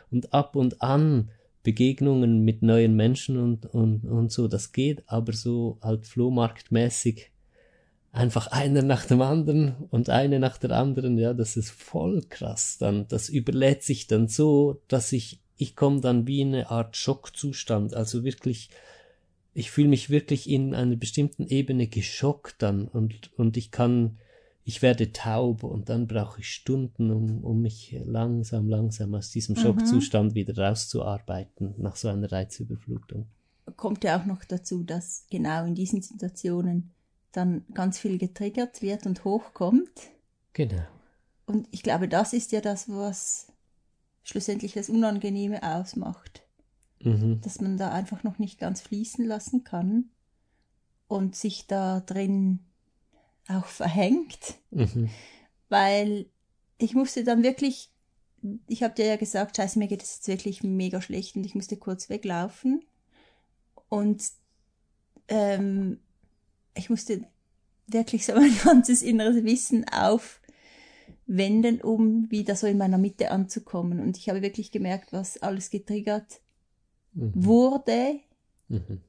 und 0.10 0.34
ab 0.34 0.56
und 0.56 0.82
an 0.82 1.30
Begegnungen 1.63 2.43
mit 2.43 2.62
neuen 2.62 2.95
Menschen 2.95 3.38
und, 3.38 3.65
und, 3.67 4.06
und 4.06 4.32
so, 4.32 4.47
das 4.47 4.71
geht, 4.71 5.04
aber 5.08 5.34
so 5.34 5.78
halt 5.82 6.08
flohmarktmäßig 6.08 7.32
einfach 8.12 8.47
einer 8.47 8.82
nach 8.82 9.06
dem 9.06 9.21
anderen 9.21 9.76
und 9.89 10.10
eine 10.10 10.39
nach 10.39 10.58
der 10.58 10.71
anderen, 10.71 11.17
ja, 11.17 11.34
das 11.34 11.58
ist 11.58 11.71
voll 11.71 12.21
krass 12.30 12.78
dann. 12.78 13.08
Das 13.08 13.30
überlädt 13.30 13.84
sich 13.84 14.08
dann 14.08 14.28
so, 14.28 14.82
dass 14.88 15.12
ich, 15.13 15.39
ich 15.58 15.76
komme 15.76 16.02
dann 16.02 16.28
wie 16.28 16.41
in 16.41 16.50
eine 16.50 16.69
Art 16.69 16.97
Schockzustand, 16.97 17.93
also 17.93 18.24
wirklich, 18.24 18.69
ich 19.54 19.71
fühle 19.71 19.89
mich 19.89 20.10
wirklich 20.10 20.50
in 20.50 20.76
einer 20.76 20.95
bestimmten 20.95 21.45
Ebene 21.47 21.88
geschockt 21.88 22.56
dann 22.62 22.88
und, 22.88 23.32
und 23.38 23.58
ich 23.58 23.71
kann, 23.71 24.17
ich 24.63 24.82
werde 24.82 25.12
taub 25.12 25.63
und 25.63 25.89
dann 25.89 26.08
brauche 26.08 26.41
ich 26.41 26.54
Stunden, 26.54 27.12
um, 27.12 27.43
um 27.43 27.62
mich 27.62 27.95
langsam, 28.06 28.69
langsam 28.69 29.15
aus 29.15 29.32
diesem 29.32 29.56
Mhm. 29.56 29.60
Schockzustand 29.60 30.36
wieder 30.36 30.58
rauszuarbeiten 30.58 31.74
nach 31.78 31.95
so 31.95 32.10
einer 32.10 32.32
Reizüberflutung. 32.32 33.28
Kommt 33.76 34.04
ja 34.04 34.19
auch 34.19 34.26
noch 34.26 34.43
dazu, 34.43 34.84
dass 34.84 35.26
genau 35.30 35.65
in 35.65 35.76
diesen 35.76 36.02
Situationen 36.02 36.91
dann 37.32 37.65
ganz 37.74 37.97
viel 37.97 38.17
getriggert 38.17 38.82
wird 38.82 39.06
und 39.06 39.24
hochkommt. 39.24 40.12
Genau. 40.54 40.84
Und 41.45 41.67
ich 41.71 41.82
glaube, 41.82 42.08
das 42.08 42.34
ist 42.34 42.52
ja 42.52 42.62
das, 42.62 42.89
was 42.89 43.47
schlussendlich 44.24 44.74
das 44.74 44.89
Unangenehme 44.89 45.63
ausmacht. 45.63 46.43
Mhm. 47.02 47.41
Dass 47.41 47.62
man 47.62 47.78
da 47.78 47.91
einfach 47.91 48.24
noch 48.24 48.38
nicht 48.38 48.60
ganz 48.60 48.82
fließen 48.82 49.26
lassen 49.26 49.63
kann 49.63 50.12
und 51.08 51.36
sich 51.36 51.67
da 51.67 52.02
drin 52.02 52.60
auch 53.47 53.65
verhängt. 53.65 54.56
Mhm. 54.71 55.10
Weil 55.69 56.25
ich 56.77 56.93
musste 56.93 57.23
dann 57.23 57.43
wirklich, 57.43 57.89
ich 58.67 58.84
habe 58.84 58.93
dir 58.93 59.06
ja 59.06 59.15
gesagt, 59.15 59.58
scheiße, 59.58 59.80
mir 59.80 59.88
geht 59.88 60.04
es 60.04 60.15
jetzt 60.15 60.27
wirklich 60.27 60.63
mega 60.63 61.01
schlecht 61.01 61.36
und 61.36 61.45
ich 61.45 61.56
musste 61.56 61.77
kurz 61.77 62.10
weglaufen. 62.10 62.84
Und 63.89 64.23
ähm, 65.27 65.99
ich 66.75 66.89
musste 66.89 67.25
wirklich 67.88 68.25
so 68.25 68.34
mein 68.36 68.58
ganzes 68.63 69.01
inneres 69.01 69.43
Wissen 69.43 69.86
aufwenden, 69.89 71.82
um 71.82 72.30
wieder 72.32 72.56
so 72.56 72.67
in 72.67 72.77
meiner 72.77 72.97
Mitte 72.97 73.32
anzukommen. 73.32 73.99
Und 73.99 74.17
ich 74.17 74.30
habe 74.30 74.41
wirklich 74.41 74.71
gemerkt, 74.71 75.13
was 75.13 75.41
alles 75.41 75.69
getriggert 75.69 76.41
Mhm. 77.13 77.32
wurde 77.36 78.19
Mhm. 78.69 79.01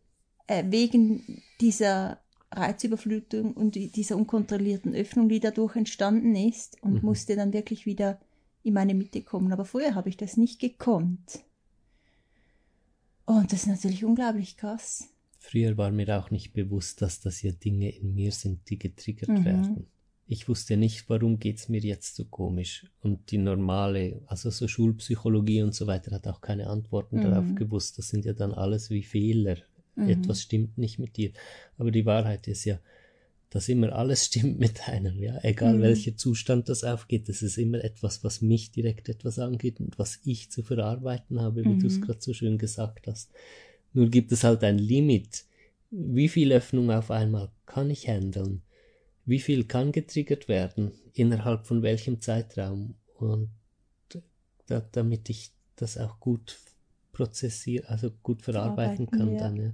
äh, 0.48 0.64
wegen 0.66 1.40
dieser 1.60 2.18
Reizüberflutung 2.52 3.52
und 3.54 3.74
die- 3.74 3.88
dieser 3.90 4.16
unkontrollierten 4.16 4.94
Öffnung, 4.94 5.28
die 5.28 5.40
dadurch 5.40 5.76
entstanden 5.76 6.34
ist 6.34 6.82
und 6.82 6.94
Mhm. 6.94 7.00
musste 7.02 7.36
dann 7.36 7.52
wirklich 7.52 7.86
wieder 7.86 8.20
in 8.62 8.74
meine 8.74 8.94
Mitte 8.94 9.22
kommen. 9.22 9.52
Aber 9.52 9.64
vorher 9.64 9.94
habe 9.94 10.08
ich 10.08 10.16
das 10.16 10.36
nicht 10.36 10.60
gekonnt. 10.60 11.40
Und 13.24 13.52
das 13.52 13.60
ist 13.62 13.68
natürlich 13.68 14.04
unglaublich 14.04 14.56
krass. 14.56 15.08
Früher 15.38 15.76
war 15.76 15.90
mir 15.90 16.18
auch 16.18 16.30
nicht 16.30 16.52
bewusst, 16.52 17.02
dass 17.02 17.20
das 17.20 17.42
ja 17.42 17.52
Dinge 17.52 17.90
in 17.90 18.14
mir 18.14 18.30
sind, 18.32 18.68
die 18.70 18.78
getriggert 18.78 19.28
Mhm. 19.30 19.44
werden. 19.44 19.86
Ich 20.28 20.48
wusste 20.48 20.76
nicht, 20.76 21.08
warum 21.08 21.38
geht's 21.40 21.68
mir 21.68 21.80
jetzt 21.80 22.14
so 22.14 22.24
komisch. 22.24 22.86
Und 23.02 23.30
die 23.32 23.38
normale, 23.38 24.22
also 24.26 24.50
so 24.50 24.68
Schulpsychologie 24.68 25.62
und 25.62 25.74
so 25.74 25.86
weiter, 25.86 26.12
hat 26.12 26.26
auch 26.28 26.40
keine 26.40 26.68
Antworten 26.68 27.16
Mhm. 27.16 27.22
darauf 27.22 27.54
gewusst. 27.54 27.98
Das 27.98 28.08
sind 28.08 28.24
ja 28.24 28.32
dann 28.32 28.52
alles 28.52 28.88
wie 28.90 29.02
Fehler. 29.02 29.56
Etwas 29.96 30.42
stimmt 30.42 30.78
nicht 30.78 30.98
mit 30.98 31.16
dir. 31.16 31.32
Aber 31.78 31.90
die 31.90 32.06
Wahrheit 32.06 32.48
ist 32.48 32.64
ja, 32.64 32.80
dass 33.50 33.68
immer 33.68 33.92
alles 33.92 34.26
stimmt 34.26 34.58
mit 34.58 34.88
einem, 34.88 35.22
ja. 35.22 35.38
Egal 35.42 35.78
Mhm. 35.78 35.82
welcher 35.82 36.16
Zustand 36.16 36.68
das 36.68 36.84
aufgeht, 36.84 37.28
das 37.28 37.42
ist 37.42 37.58
immer 37.58 37.82
etwas, 37.84 38.24
was 38.24 38.40
mich 38.42 38.70
direkt 38.72 39.08
etwas 39.08 39.38
angeht 39.38 39.80
und 39.80 39.98
was 39.98 40.20
ich 40.24 40.50
zu 40.50 40.62
verarbeiten 40.62 41.40
habe, 41.40 41.64
wie 41.64 41.76
du 41.76 41.86
es 41.86 41.98
Mhm. 41.98 42.00
gerade 42.00 42.20
so 42.22 42.32
schön 42.34 42.58
gesagt 42.58 43.06
hast. 43.06 43.30
Nur 43.92 44.08
gibt 44.08 44.32
es 44.32 44.44
halt 44.44 44.64
ein 44.64 44.78
Limit. 44.78 45.44
Wie 45.90 46.28
viel 46.28 46.52
Öffnung 46.52 46.90
auf 46.90 47.10
einmal 47.10 47.50
kann 47.66 47.90
ich 47.90 48.08
handeln? 48.08 48.62
Wie 49.26 49.40
viel 49.40 49.64
kann 49.64 49.92
getriggert 49.92 50.48
werden? 50.48 50.92
Innerhalb 51.14 51.66
von 51.66 51.82
welchem 51.82 52.20
Zeitraum? 52.20 52.94
Und 53.18 53.50
da, 54.66 54.80
damit 54.92 55.28
ich 55.30 55.50
das 55.76 55.98
auch 55.98 56.18
gut 56.20 56.58
prozessiere, 57.12 57.88
also 57.88 58.10
gut 58.22 58.42
verarbeiten 58.42 59.10
kann 59.10 59.32
ja. 59.34 59.38
dann. 59.40 59.56
Ja. 59.56 59.72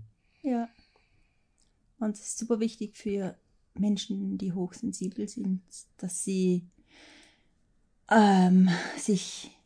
Und 1.98 2.16
es 2.16 2.28
ist 2.28 2.38
super 2.38 2.60
wichtig 2.60 2.96
für 2.96 3.36
Menschen, 3.74 4.38
die 4.38 4.52
hochsensibel 4.52 5.28
sind, 5.28 5.62
dass 5.98 6.24
sie 6.24 6.64
ähm, 8.10 8.68
sich 8.96 9.56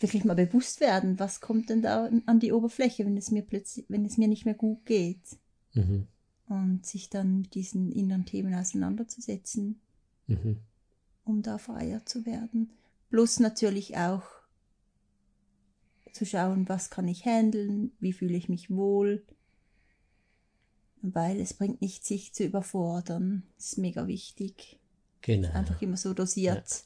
wirklich 0.00 0.24
mal 0.24 0.34
bewusst 0.36 0.80
werden, 0.80 1.18
was 1.18 1.40
kommt 1.40 1.70
denn 1.70 1.82
da 1.82 2.08
an 2.26 2.40
die 2.40 2.52
Oberfläche, 2.52 3.04
wenn 3.04 3.16
es 3.16 3.30
mir 3.30 3.42
plötzlich, 3.42 3.84
wenn 3.88 4.04
es 4.04 4.16
mir 4.16 4.28
nicht 4.28 4.44
mehr 4.44 4.54
gut 4.54 4.84
geht. 4.86 5.38
Mhm. 5.74 6.06
Und 6.48 6.86
sich 6.86 7.10
dann 7.10 7.42
mit 7.42 7.54
diesen 7.54 7.92
inneren 7.92 8.24
Themen 8.24 8.54
auseinanderzusetzen, 8.54 9.80
Mhm. 10.26 10.58
um 11.24 11.42
da 11.42 11.58
freier 11.58 12.04
zu 12.06 12.26
werden. 12.26 12.70
Plus 13.10 13.40
natürlich 13.40 13.96
auch 13.96 14.24
zu 16.12 16.24
schauen, 16.26 16.68
was 16.68 16.90
kann 16.90 17.08
ich 17.08 17.24
handeln, 17.24 17.92
wie 18.00 18.12
fühle 18.12 18.36
ich 18.36 18.48
mich 18.48 18.70
wohl. 18.70 19.24
Weil 21.02 21.40
es 21.40 21.54
bringt 21.54 21.80
nicht, 21.80 22.04
sich 22.04 22.32
zu 22.34 22.44
überfordern. 22.44 23.44
Das 23.56 23.72
ist 23.72 23.78
mega 23.78 24.06
wichtig. 24.06 24.78
Genau. 25.22 25.50
Einfach 25.52 25.80
immer 25.82 25.96
so 25.96 26.14
dosiert 26.14 26.84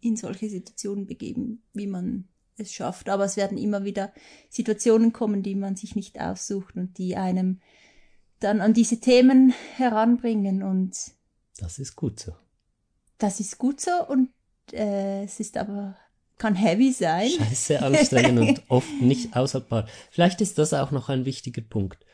in 0.00 0.16
solche 0.16 0.48
Situationen 0.48 1.06
begeben, 1.06 1.62
wie 1.74 1.86
man 1.86 2.28
es 2.56 2.72
schafft. 2.72 3.08
Aber 3.08 3.24
es 3.24 3.36
werden 3.36 3.58
immer 3.58 3.84
wieder 3.84 4.12
Situationen 4.48 5.12
kommen, 5.12 5.42
die 5.42 5.54
man 5.54 5.76
sich 5.76 5.94
nicht 5.96 6.20
aussucht 6.20 6.76
und 6.76 6.96
die 6.98 7.16
einem 7.16 7.60
dann 8.38 8.60
an 8.60 8.72
diese 8.72 9.00
Themen 9.00 9.52
heranbringen. 9.76 10.62
Und 10.62 10.96
Das 11.58 11.78
ist 11.78 11.96
gut 11.96 12.18
so. 12.20 12.32
das 13.18 13.40
ist 13.40 13.58
gut 13.58 13.80
so 13.80 13.90
und 14.08 14.30
äh, 14.72 15.24
es 15.24 15.40
ist 15.40 15.56
aber, 15.58 15.96
kann 16.38 16.54
heavy 16.54 16.92
sein. 16.92 17.28
Scheiße 17.28 17.82
anstrengend 17.82 18.38
und 18.40 18.62
oft 18.70 19.00
nicht 19.00 19.36
aushaltbar. 19.36 19.86
Vielleicht 20.10 20.40
ist 20.40 20.56
das 20.58 20.72
auch 20.72 20.90
noch 20.90 21.08
ein 21.10 21.24
wichtiger 21.26 21.62
Punkt. 21.62 22.04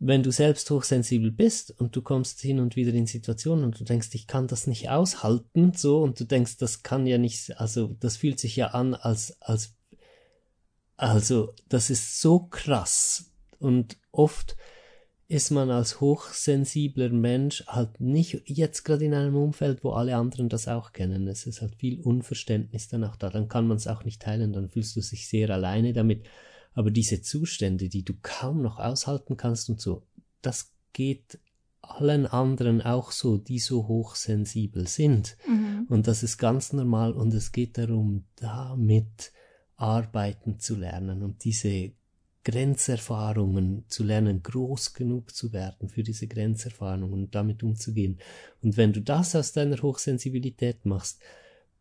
Wenn 0.00 0.22
du 0.22 0.30
selbst 0.30 0.70
hochsensibel 0.70 1.32
bist 1.32 1.72
und 1.80 1.96
du 1.96 2.02
kommst 2.02 2.40
hin 2.40 2.60
und 2.60 2.76
wieder 2.76 2.92
in 2.94 3.06
Situationen 3.06 3.64
und 3.64 3.80
du 3.80 3.84
denkst, 3.84 4.10
ich 4.12 4.28
kann 4.28 4.46
das 4.46 4.66
nicht 4.68 4.90
aushalten, 4.90 5.72
so, 5.74 6.02
und 6.02 6.20
du 6.20 6.24
denkst, 6.24 6.56
das 6.58 6.82
kann 6.84 7.06
ja 7.06 7.18
nicht, 7.18 7.58
also, 7.60 7.96
das 7.98 8.16
fühlt 8.16 8.38
sich 8.38 8.54
ja 8.54 8.68
an 8.68 8.94
als, 8.94 9.40
als, 9.42 9.74
also, 10.96 11.54
das 11.68 11.90
ist 11.90 12.20
so 12.20 12.40
krass. 12.40 13.32
Und 13.58 13.96
oft 14.12 14.56
ist 15.28 15.50
man 15.50 15.70
als 15.70 16.00
hochsensibler 16.00 17.10
Mensch 17.10 17.62
halt 17.66 18.00
nicht 18.00 18.42
jetzt 18.46 18.84
gerade 18.84 19.04
in 19.04 19.12
einem 19.12 19.36
Umfeld, 19.36 19.84
wo 19.84 19.90
alle 19.90 20.16
anderen 20.16 20.48
das 20.48 20.68
auch 20.68 20.92
kennen. 20.92 21.28
Es 21.28 21.46
ist 21.46 21.60
halt 21.60 21.74
viel 21.74 22.00
Unverständnis 22.00 22.88
dann 22.88 23.04
auch 23.04 23.16
da. 23.16 23.28
Dann 23.28 23.48
kann 23.48 23.66
man 23.66 23.76
es 23.76 23.86
auch 23.86 24.04
nicht 24.04 24.22
teilen, 24.22 24.54
dann 24.54 24.70
fühlst 24.70 24.96
du 24.96 25.00
dich 25.00 25.28
sehr 25.28 25.50
alleine 25.50 25.92
damit. 25.92 26.26
Aber 26.78 26.92
diese 26.92 27.22
Zustände, 27.22 27.88
die 27.88 28.04
du 28.04 28.14
kaum 28.22 28.62
noch 28.62 28.78
aushalten 28.78 29.36
kannst 29.36 29.68
und 29.68 29.80
so, 29.80 30.06
das 30.42 30.76
geht 30.92 31.40
allen 31.80 32.24
anderen 32.24 32.82
auch 32.82 33.10
so, 33.10 33.36
die 33.36 33.58
so 33.58 33.88
hochsensibel 33.88 34.86
sind. 34.86 35.36
Mhm. 35.48 35.86
Und 35.88 36.06
das 36.06 36.22
ist 36.22 36.38
ganz 36.38 36.72
normal 36.72 37.14
und 37.14 37.34
es 37.34 37.50
geht 37.50 37.78
darum, 37.78 38.26
damit 38.36 39.32
arbeiten 39.74 40.60
zu 40.60 40.76
lernen 40.76 41.24
und 41.24 41.42
diese 41.42 41.90
Grenzerfahrungen 42.44 43.84
zu 43.88 44.04
lernen, 44.04 44.44
groß 44.44 44.94
genug 44.94 45.34
zu 45.34 45.52
werden 45.52 45.88
für 45.88 46.04
diese 46.04 46.28
Grenzerfahrungen 46.28 47.24
und 47.24 47.34
damit 47.34 47.64
umzugehen. 47.64 48.20
Und 48.62 48.76
wenn 48.76 48.92
du 48.92 49.00
das 49.02 49.34
aus 49.34 49.50
deiner 49.50 49.82
Hochsensibilität 49.82 50.86
machst, 50.86 51.20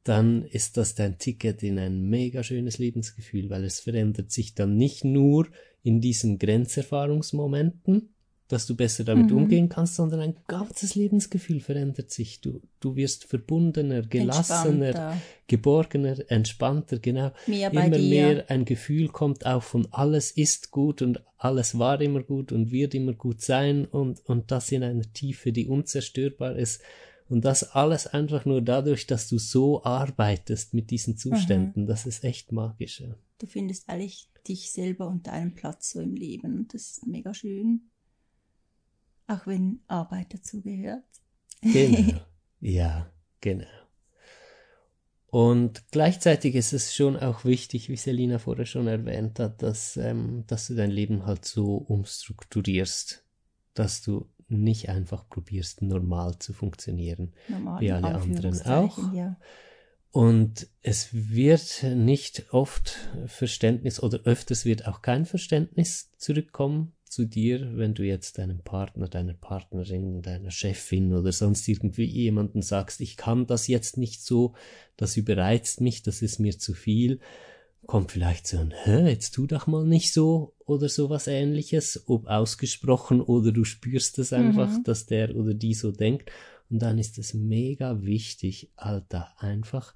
dann 0.08 0.44
ist 0.44 0.78
das 0.78 0.96
dein 0.96 1.18
Ticket 1.18 1.64
in 1.64 1.78
ein 1.80 2.10
mega 2.10 2.44
schönes 2.44 2.78
Lebensgefühl, 2.78 3.50
weil 3.50 3.64
es 3.64 3.80
verändert 3.80 4.32
sich 4.32 4.56
dann 4.56 4.78
nicht 4.78 5.04
nur 5.04 5.48
in 5.84 6.02
diesen 6.02 6.40
Grenzerfahrungsmomenten, 6.40 8.10
dass 8.48 8.66
du 8.66 8.76
besser 8.76 9.04
damit 9.04 9.30
Mhm. 9.32 9.38
umgehen 9.38 9.68
kannst, 9.70 9.96
sondern 9.96 10.22
ein 10.22 10.36
ganzes 10.48 10.96
Lebensgefühl 10.96 11.60
verändert 11.60 12.12
sich. 12.12 12.40
Du, 12.40 12.62
du 12.80 12.96
wirst 12.96 13.26
verbundener, 13.26 14.02
gelassener, 14.04 14.88
Entspannter. 14.88 15.22
geborgener, 15.48 16.16
entspannter, 16.32 17.00
genau. 17.00 17.32
Mehr 17.46 17.70
bei 17.72 17.88
immer 17.88 17.98
dir. 17.98 18.10
mehr 18.10 18.46
ein 18.50 18.64
Gefühl 18.64 19.10
kommt 19.10 19.46
auch 19.46 19.64
von 19.64 19.88
alles 19.92 20.32
ist 20.32 20.72
gut 20.72 21.02
und 21.02 21.22
alles 21.38 21.78
war 21.78 22.00
immer 22.00 22.24
gut 22.24 22.54
und 22.54 22.72
wird 22.72 22.96
immer 22.96 23.14
gut 23.14 23.42
sein 23.42 23.86
und, 23.86 24.22
und 24.26 24.50
das 24.52 24.72
in 24.72 24.84
einer 24.84 25.12
Tiefe, 25.12 25.52
die 25.52 25.68
unzerstörbar 25.68 26.56
ist. 26.56 26.82
Und 27.30 27.44
das 27.44 27.72
alles 27.72 28.08
einfach 28.08 28.46
nur 28.46 28.62
dadurch, 28.62 29.06
dass 29.06 29.28
du 29.28 29.38
so 29.38 29.84
arbeitest 29.84 30.74
mit 30.74 30.92
diesen 30.92 31.18
Zuständen. 31.18 31.86
Das 31.86 32.06
ist 32.06 32.24
echt 32.24 32.52
magisch. 32.52 33.02
Ja. 33.02 33.16
Du 33.40 33.48
findest 33.48 33.90
eigentlich 33.90 34.30
dich 34.48 34.72
selber 34.72 35.08
und 35.08 35.28
deinen 35.28 35.54
Platz 35.54 35.92
so 35.92 36.00
im 36.00 36.16
Leben 36.16 36.58
und 36.58 36.74
das 36.74 36.92
ist 36.92 37.08
mega 37.08 37.34
schön. 37.34 37.90
Auch 39.28 39.46
wenn 39.46 39.82
Arbeit 39.88 40.34
dazu 40.34 40.62
gehört. 40.62 41.04
Genau. 41.62 42.22
ja, 42.62 43.12
genau. 43.42 43.68
Und 45.30 45.84
gleichzeitig 45.92 46.56
ist 46.56 46.72
es 46.72 46.96
schon 46.96 47.18
auch 47.18 47.44
wichtig, 47.44 47.90
wie 47.90 47.98
Selina 47.98 48.40
vorher 48.40 48.66
schon 48.66 48.88
erwähnt 48.88 49.40
hat, 49.40 49.62
dass, 49.62 49.98
ähm, 49.98 50.46
dass 50.48 50.68
du 50.68 50.76
dein 50.76 50.90
Leben 50.90 51.26
halt 51.26 51.44
so 51.44 51.76
umstrukturierst, 51.76 53.26
dass 53.74 54.02
du 54.02 54.30
nicht 54.50 54.90
einfach 54.90 55.28
probierst, 55.30 55.82
normal 55.82 56.40
zu 56.40 56.54
funktionieren. 56.54 57.34
Normal, 57.48 57.82
Wie 57.82 57.92
alle 57.92 58.16
anderen 58.16 58.62
auch. 58.64 59.14
Ja. 59.14 59.38
Und 60.12 60.68
es 60.82 61.10
wird 61.12 61.84
nicht 61.84 62.52
oft 62.52 62.98
Verständnis 63.28 64.02
oder 64.02 64.22
öfters 64.24 64.66
wird 64.66 64.88
auch 64.88 65.02
kein 65.02 65.26
Verständnis 65.26 66.12
zurückkommen 66.18 66.94
zu 67.04 67.26
dir, 67.26 67.78
wenn 67.78 67.94
du 67.94 68.04
jetzt 68.04 68.38
deinem 68.38 68.60
Partner, 68.60 69.08
deiner 69.08 69.34
Partnerin, 69.34 70.22
deiner 70.22 70.52
Chefin 70.52 71.14
oder 71.14 71.32
sonst 71.32 71.68
irgendwie 71.68 72.06
jemanden 72.06 72.62
sagst, 72.62 73.02
ich 73.02 73.18
kann 73.18 73.48
das 73.48 73.68
jetzt 73.68 73.98
nicht 73.98 74.24
so, 74.24 74.54
das 74.98 75.18
überreizt 75.18 75.82
mich, 75.82 76.04
das 76.04 76.22
ist 76.22 76.40
mir 76.40 76.58
zu 76.58 76.74
viel, 76.74 77.20
kommt 77.86 78.12
vielleicht 78.12 78.48
so 78.48 78.58
ein, 78.58 78.74
hä, 78.84 79.08
jetzt 79.08 79.32
tu 79.32 79.48
doch 79.48 79.68
mal 79.68 79.86
nicht 79.86 80.12
so 80.12 80.56
oder 80.66 80.90
sowas 80.90 81.28
ähnliches, 81.28 82.04
ob 82.08 82.28
ausgesprochen 82.28 83.22
oder 83.22 83.52
du 83.52 83.64
spürst 83.64 84.20
es 84.20 84.34
einfach, 84.34 84.70
Mhm. 84.70 84.84
dass 84.84 85.06
der 85.06 85.36
oder 85.36 85.54
die 85.54 85.74
so 85.74 85.92
denkt. 85.92 86.32
Und 86.70 86.80
dann 86.82 86.98
ist 86.98 87.18
es 87.18 87.34
mega 87.34 88.02
wichtig, 88.04 88.72
Alter, 88.76 89.30
einfach 89.38 89.96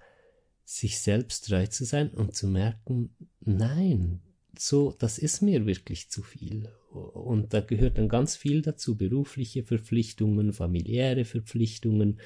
sich 0.64 1.00
selbst 1.00 1.48
treu 1.48 1.68
zu 1.68 1.84
sein 1.84 2.12
und 2.12 2.34
zu 2.34 2.48
merken, 2.48 3.14
nein, 3.42 4.22
so, 4.58 4.96
das 4.98 5.18
ist 5.18 5.42
mir 5.42 5.66
wirklich 5.66 6.10
zu 6.10 6.22
viel. 6.24 6.70
Und 6.92 7.54
da 7.54 7.62
gehört 7.62 7.98
dann 7.98 8.10
ganz 8.10 8.36
viel 8.36 8.62
dazu, 8.62 8.96
berufliche 8.98 9.64
Verpflichtungen, 9.64 10.54
familiäre 10.54 11.26
Verpflichtungen 11.26 12.20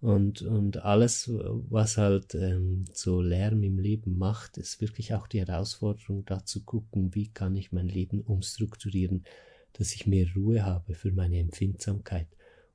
und, 0.00 0.42
und 0.42 0.84
alles, 0.84 1.30
was 1.32 1.96
halt 1.96 2.34
ähm, 2.34 2.84
so 2.92 3.22
Lärm 3.22 3.62
im 3.62 3.78
Leben 3.78 4.18
macht, 4.18 4.58
ist 4.58 4.80
wirklich 4.80 5.14
auch 5.14 5.26
die 5.26 5.40
Herausforderung, 5.40 6.24
da 6.26 6.44
zu 6.44 6.64
gucken, 6.64 7.14
wie 7.14 7.28
kann 7.28 7.56
ich 7.56 7.72
mein 7.72 7.88
Leben 7.88 8.20
umstrukturieren, 8.20 9.24
dass 9.72 9.94
ich 9.94 10.06
mehr 10.06 10.26
Ruhe 10.36 10.64
habe 10.64 10.94
für 10.94 11.12
meine 11.12 11.38
Empfindsamkeit. 11.38 12.28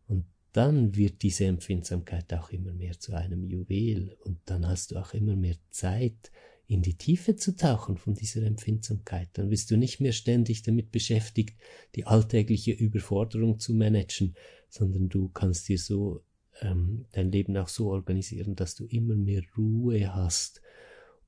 Und 0.08 0.26
dann 0.52 0.96
wird 0.96 1.22
diese 1.22 1.46
Empfindsamkeit 1.46 2.34
auch 2.34 2.50
immer 2.50 2.74
mehr 2.74 3.00
zu 3.00 3.14
einem 3.14 3.46
Juwel 3.46 4.18
und 4.24 4.40
dann 4.46 4.68
hast 4.68 4.92
du 4.92 4.98
auch 4.98 5.14
immer 5.14 5.36
mehr 5.36 5.56
Zeit, 5.70 6.32
in 6.68 6.82
die 6.82 6.96
Tiefe 6.96 7.36
zu 7.36 7.56
tauchen 7.56 7.98
von 7.98 8.14
dieser 8.14 8.44
Empfindsamkeit. 8.44 9.30
Dann 9.34 9.50
bist 9.50 9.70
du 9.70 9.78
nicht 9.78 10.00
mehr 10.00 10.14
ständig 10.14 10.64
damit 10.64 10.92
beschäftigt, 10.92 11.60
die 11.96 12.08
alltägliche 12.08 12.72
Überforderung 12.72 13.60
zu 13.60 13.74
managen, 13.74 14.36
sondern 14.70 15.10
du 15.10 15.28
kannst 15.30 15.68
dir 15.68 15.78
so 15.78 16.24
ähm, 16.62 17.06
dein 17.12 17.32
Leben 17.32 17.58
auch 17.58 17.68
so 17.68 17.90
organisieren, 17.90 18.56
dass 18.56 18.76
du 18.76 18.86
immer 18.86 19.16
mehr 19.16 19.44
Ruhe 19.58 20.14
hast 20.14 20.62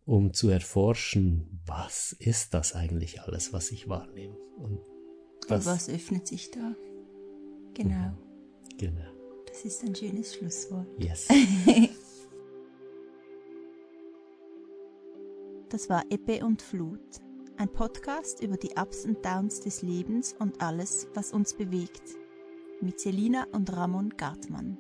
um 0.06 0.34
zu 0.34 0.50
erforschen, 0.50 1.62
was 1.66 2.12
ist 2.20 2.54
das 2.54 2.74
eigentlich 2.74 3.22
alles, 3.22 3.54
was 3.54 3.72
ich 3.72 3.88
wahrnehme. 3.88 4.36
Und 4.58 4.82
was, 5.48 5.66
Und 5.66 5.74
was 5.74 5.90
öffnet 5.90 6.28
sich 6.28 6.52
da? 6.52 6.76
Genau. 7.74 8.12
Mhm. 8.12 8.18
Genau. 8.78 9.10
Das 9.48 9.66
ist 9.66 9.84
ein 9.84 9.96
schönes 9.96 10.36
Schlusswort. 10.36 10.88
Yes. 10.98 11.28
das 15.70 15.90
war 15.90 16.04
Ebbe 16.10 16.46
und 16.46 16.62
Flut. 16.62 17.00
Ein 17.56 17.72
Podcast 17.72 18.42
über 18.42 18.58
die 18.58 18.72
Ups 18.76 19.06
und 19.06 19.24
Downs 19.24 19.62
des 19.62 19.84
Lebens 19.84 20.36
und 20.40 20.60
alles, 20.62 21.08
was 21.14 21.32
uns 21.32 21.54
bewegt. 21.54 22.02
Mit 22.82 23.00
Selina 23.00 23.46
und 23.52 23.72
Ramon 23.72 24.10
Gartmann. 24.18 24.78